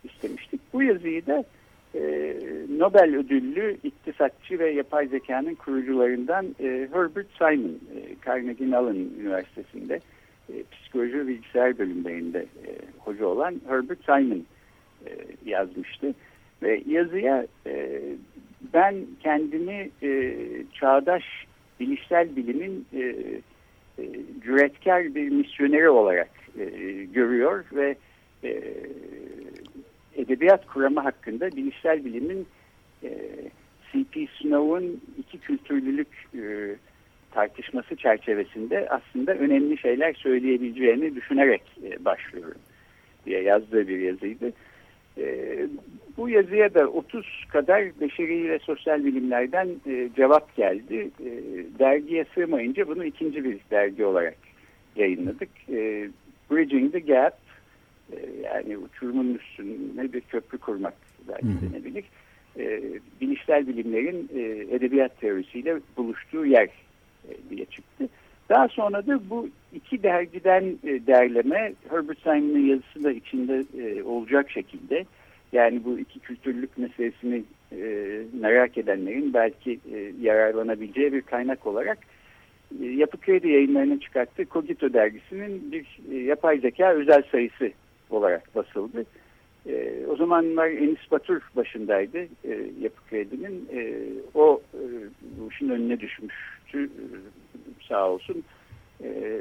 istemiştik. 0.04 0.60
Bu 0.72 0.82
yazıyı 0.82 1.26
da 1.26 1.44
e, 1.94 2.34
Nobel 2.78 3.16
ödüllü 3.16 3.76
iktisatçı 3.84 4.58
ve 4.58 4.70
yapay 4.70 5.06
zekanın 5.08 5.54
kurucularından 5.54 6.46
e, 6.60 6.88
Herbert 6.92 7.26
Simon, 7.38 7.78
e, 7.96 8.16
Carnegie 8.26 8.66
Mellon 8.66 9.08
Üniversitesi'nde 9.20 10.00
psikoloji 10.72 11.18
ve 11.18 11.28
bilgisayar 11.28 11.78
bölümlerinde 11.78 12.46
hoca 12.98 13.26
olan 13.26 13.60
Herbert 13.68 14.04
Simon 14.04 14.44
yazmıştı. 15.44 16.14
Ve 16.62 16.82
yazıya 16.86 17.46
ben 18.74 18.94
kendimi 19.22 19.90
çağdaş 20.72 21.24
bilişsel 21.80 22.36
bilimin 22.36 22.86
cüretkar 24.44 25.14
bir 25.14 25.28
misyoneri 25.28 25.88
olarak 25.88 26.30
görüyor 27.12 27.64
ve 27.72 27.96
edebiyat 30.16 30.66
kuramı 30.66 31.00
hakkında 31.00 31.50
bilişsel 31.50 32.04
bilimin 32.04 32.46
e, 33.02 33.10
C.P. 33.92 34.26
Snow'un 34.40 35.00
iki 35.18 35.38
kültürlülük 35.38 36.08
e, 36.34 36.76
tartışması 37.30 37.96
çerçevesinde 37.96 38.88
aslında 38.88 39.34
önemli 39.34 39.78
şeyler 39.78 40.14
söyleyebileceğini 40.14 41.14
düşünerek 41.14 41.62
e, 41.82 42.04
başlıyorum 42.04 42.60
diye 43.26 43.42
yazdığı 43.42 43.88
bir 43.88 43.98
yazıydı. 43.98 44.52
E, 45.18 45.56
bu 46.16 46.28
yazıya 46.28 46.74
da 46.74 46.88
30 46.88 47.44
kadar 47.52 48.00
beşeri 48.00 48.50
ve 48.50 48.58
sosyal 48.58 49.04
bilimlerden 49.04 49.68
e, 49.86 50.10
cevap 50.16 50.56
geldi. 50.56 51.10
E, 51.20 51.30
dergiye 51.78 52.24
sığmayınca 52.34 52.88
bunu 52.88 53.04
ikinci 53.04 53.44
bir 53.44 53.58
dergi 53.70 54.04
olarak 54.04 54.36
yayınladık. 54.96 55.48
E, 55.68 56.08
Bridging 56.50 56.92
the 56.92 56.98
Gap 56.98 57.43
yani 58.44 58.76
uçurumun 58.78 59.34
üstüne 59.34 60.12
bir 60.12 60.20
köprü 60.20 60.58
kurmak 60.58 60.94
belki 61.28 61.46
denebilir. 61.46 62.04
E, 62.58 62.82
bilişsel 63.20 63.66
bilimlerin 63.66 64.30
e, 64.34 64.40
edebiyat 64.76 65.20
teorisiyle 65.20 65.80
buluştuğu 65.96 66.46
yer 66.46 66.68
e, 67.28 67.50
diye 67.50 67.64
çıktı. 67.64 68.08
Daha 68.48 68.68
sonra 68.68 69.06
da 69.06 69.30
bu 69.30 69.48
iki 69.74 70.02
dergiden 70.02 70.64
e, 70.84 71.06
derleme 71.06 71.72
Herbert 71.90 72.18
Simon'ın 72.22 72.66
yazısı 72.66 73.04
da 73.04 73.12
içinde 73.12 73.64
e, 73.78 74.02
olacak 74.02 74.50
şekilde 74.50 75.04
yani 75.52 75.84
bu 75.84 75.98
iki 75.98 76.20
kültürlük 76.20 76.78
meselesini 76.78 77.42
e, 77.72 78.18
merak 78.40 78.78
edenlerin 78.78 79.34
belki 79.34 79.80
e, 79.94 80.12
yararlanabileceği 80.20 81.12
bir 81.12 81.22
kaynak 81.22 81.66
olarak 81.66 81.98
e, 82.82 82.86
Yapı 82.86 83.20
Kredi 83.20 83.48
yayınlarının 83.48 83.98
çıkarttığı 83.98 84.44
Cogito 84.44 84.92
dergisinin 84.92 85.72
bir 85.72 85.86
e, 86.12 86.16
yapay 86.16 86.58
zeka 86.58 86.92
özel 86.92 87.22
sayısı 87.32 87.70
olarak 88.14 88.54
basıldı. 88.54 89.04
E, 89.66 90.06
o 90.10 90.16
zamanlar 90.16 90.68
Enis 90.68 91.10
Batur 91.10 91.40
başındaydı 91.56 92.18
e, 92.18 92.70
Yapı 92.80 93.08
Kredi'nin. 93.10 93.68
E, 93.72 93.94
o 94.34 94.62
e, 94.74 94.80
işin 95.50 95.68
önüne 95.68 96.00
düşmüştü 96.00 96.84
e, 96.84 97.04
sağ 97.88 98.10
olsun. 98.10 98.44
E, 99.04 99.40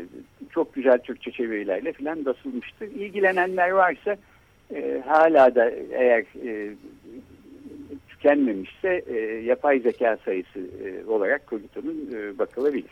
çok 0.50 0.74
güzel 0.74 0.98
Türkçe 0.98 1.32
çevirilerle 1.32 1.94
filan 1.94 2.26
basılmıştı. 2.26 2.86
İlgilenenler 2.86 3.70
varsa 3.70 4.18
e, 4.76 5.04
hala 5.06 5.56
da 5.56 5.72
eğer 5.92 6.26
e, 6.46 6.76
tükenmemişse 8.24 9.04
e, 9.08 9.16
yapay 9.46 9.80
zeka 9.80 10.18
sayısı 10.26 10.60
e, 10.60 11.06
olarak 11.10 11.48
Cogito'nun 11.48 12.10
e, 12.16 12.40
bakılabilir. 12.40 12.90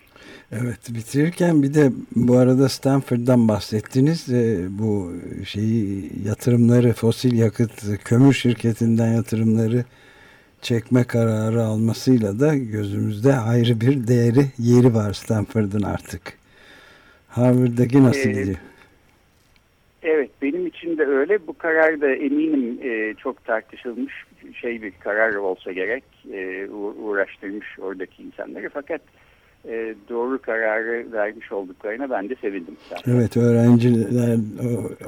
Evet 0.51 0.89
bitirirken 0.89 1.63
bir 1.63 1.73
de 1.73 1.91
bu 2.15 2.37
arada 2.37 2.69
Stanford'dan 2.69 3.47
bahsettiniz. 3.47 4.29
E, 4.29 4.67
bu 4.69 5.13
şeyi 5.45 6.09
yatırımları 6.25 6.93
fosil 6.93 7.37
yakıt 7.37 8.03
kömür 8.03 8.33
şirketinden 8.33 9.13
yatırımları 9.13 9.85
çekme 10.61 11.03
kararı 11.03 11.63
almasıyla 11.63 12.39
da 12.39 12.55
gözümüzde 12.55 13.33
ayrı 13.35 13.81
bir 13.81 14.07
değeri 14.07 14.45
yeri 14.59 14.93
var 14.93 15.13
Stanford'ın 15.13 15.83
artık. 15.83 16.33
Harvard'daki 17.27 18.03
nasıl 18.03 18.29
Ee, 18.29 18.33
gidiyor? 18.33 18.57
Evet 20.03 20.29
benim 20.41 20.67
için 20.67 20.97
de 20.97 21.05
öyle. 21.05 21.47
Bu 21.47 21.53
karar 21.57 22.01
da 22.01 22.09
eminim 22.15 22.79
e, 22.83 23.13
çok 23.13 23.45
tartışılmış 23.45 24.13
şey 24.61 24.81
bir 24.81 24.91
karar 24.99 25.35
olsa 25.35 25.71
gerek. 25.71 26.03
E, 26.33 26.67
uğ- 26.69 26.95
uğraştırmış 27.03 27.67
oradaki 27.79 28.23
insanları. 28.23 28.69
Fakat 28.73 29.01
e, 29.67 29.95
doğru 30.09 30.41
kararı 30.41 31.11
vermiş 31.11 31.51
olduklarına 31.51 32.09
ben 32.09 32.29
de 32.29 32.35
sevindim. 32.41 32.75
zaten. 32.89 33.13
Evet 33.13 33.37
öğrenciler, 33.37 34.37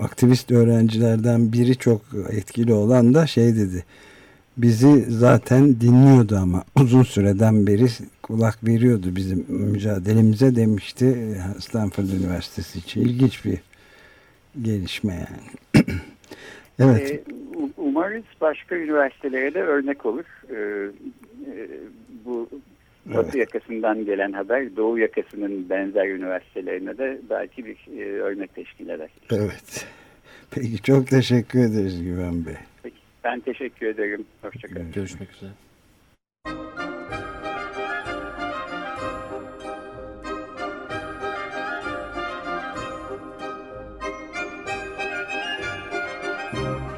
aktivist 0.02 0.52
öğrencilerden 0.52 1.54
biri 1.54 1.76
çok 1.78 2.02
etkili 2.32 2.74
olan 2.74 3.14
da 3.14 3.28
şey 3.28 3.56
dedi. 3.56 3.84
Bizi 4.58 5.02
zaten 5.02 5.82
dinliyordu 5.82 6.36
ama 6.42 6.64
uzun 6.82 7.04
süreden 7.04 7.68
beri 7.68 7.86
kulak 8.24 8.64
veriyordu 8.64 9.08
bizim 9.16 9.46
mücadelemize 9.50 10.56
demişti 10.56 11.18
Stanford 11.60 12.06
Üniversitesi 12.22 12.80
için. 12.80 13.02
İlginç 13.02 13.46
bir 13.46 13.58
gelişme 14.62 15.14
yani. 15.14 15.86
evet. 16.80 17.12
E, 17.12 17.24
u- 17.58 17.72
umarız 17.78 18.24
başka 18.42 18.76
üniversitelere 18.76 19.54
de 19.54 19.64
örnek 19.64 20.06
olur. 20.06 20.26
E, 20.50 20.56
e, 21.52 21.68
bu 22.26 22.50
Batı 23.06 23.38
yakasından 23.38 24.06
gelen 24.06 24.32
haber 24.32 24.76
Doğu 24.76 25.00
yakasının 25.00 25.70
benzer 25.70 26.08
üniversitelerine 26.08 26.98
de 26.98 27.22
belki 27.30 27.66
bir 27.66 27.78
e, 28.00 28.22
örnek 28.22 28.56
teşkil 28.56 28.90
eder. 28.90 29.10
Evet. 29.32 29.88
Peki 30.52 30.82
çok 30.82 31.08
teşekkür 31.08 31.60
ederiz 31.60 32.04
Güven 32.04 32.46
Bey. 32.46 32.54
Peki, 32.84 32.98
ben 33.24 33.40
teşekkür 33.40 33.88
ederim. 33.88 34.26
Hoşçakalın. 34.42 34.92
Görüşmek 34.92 35.30
üzere. 35.32 35.52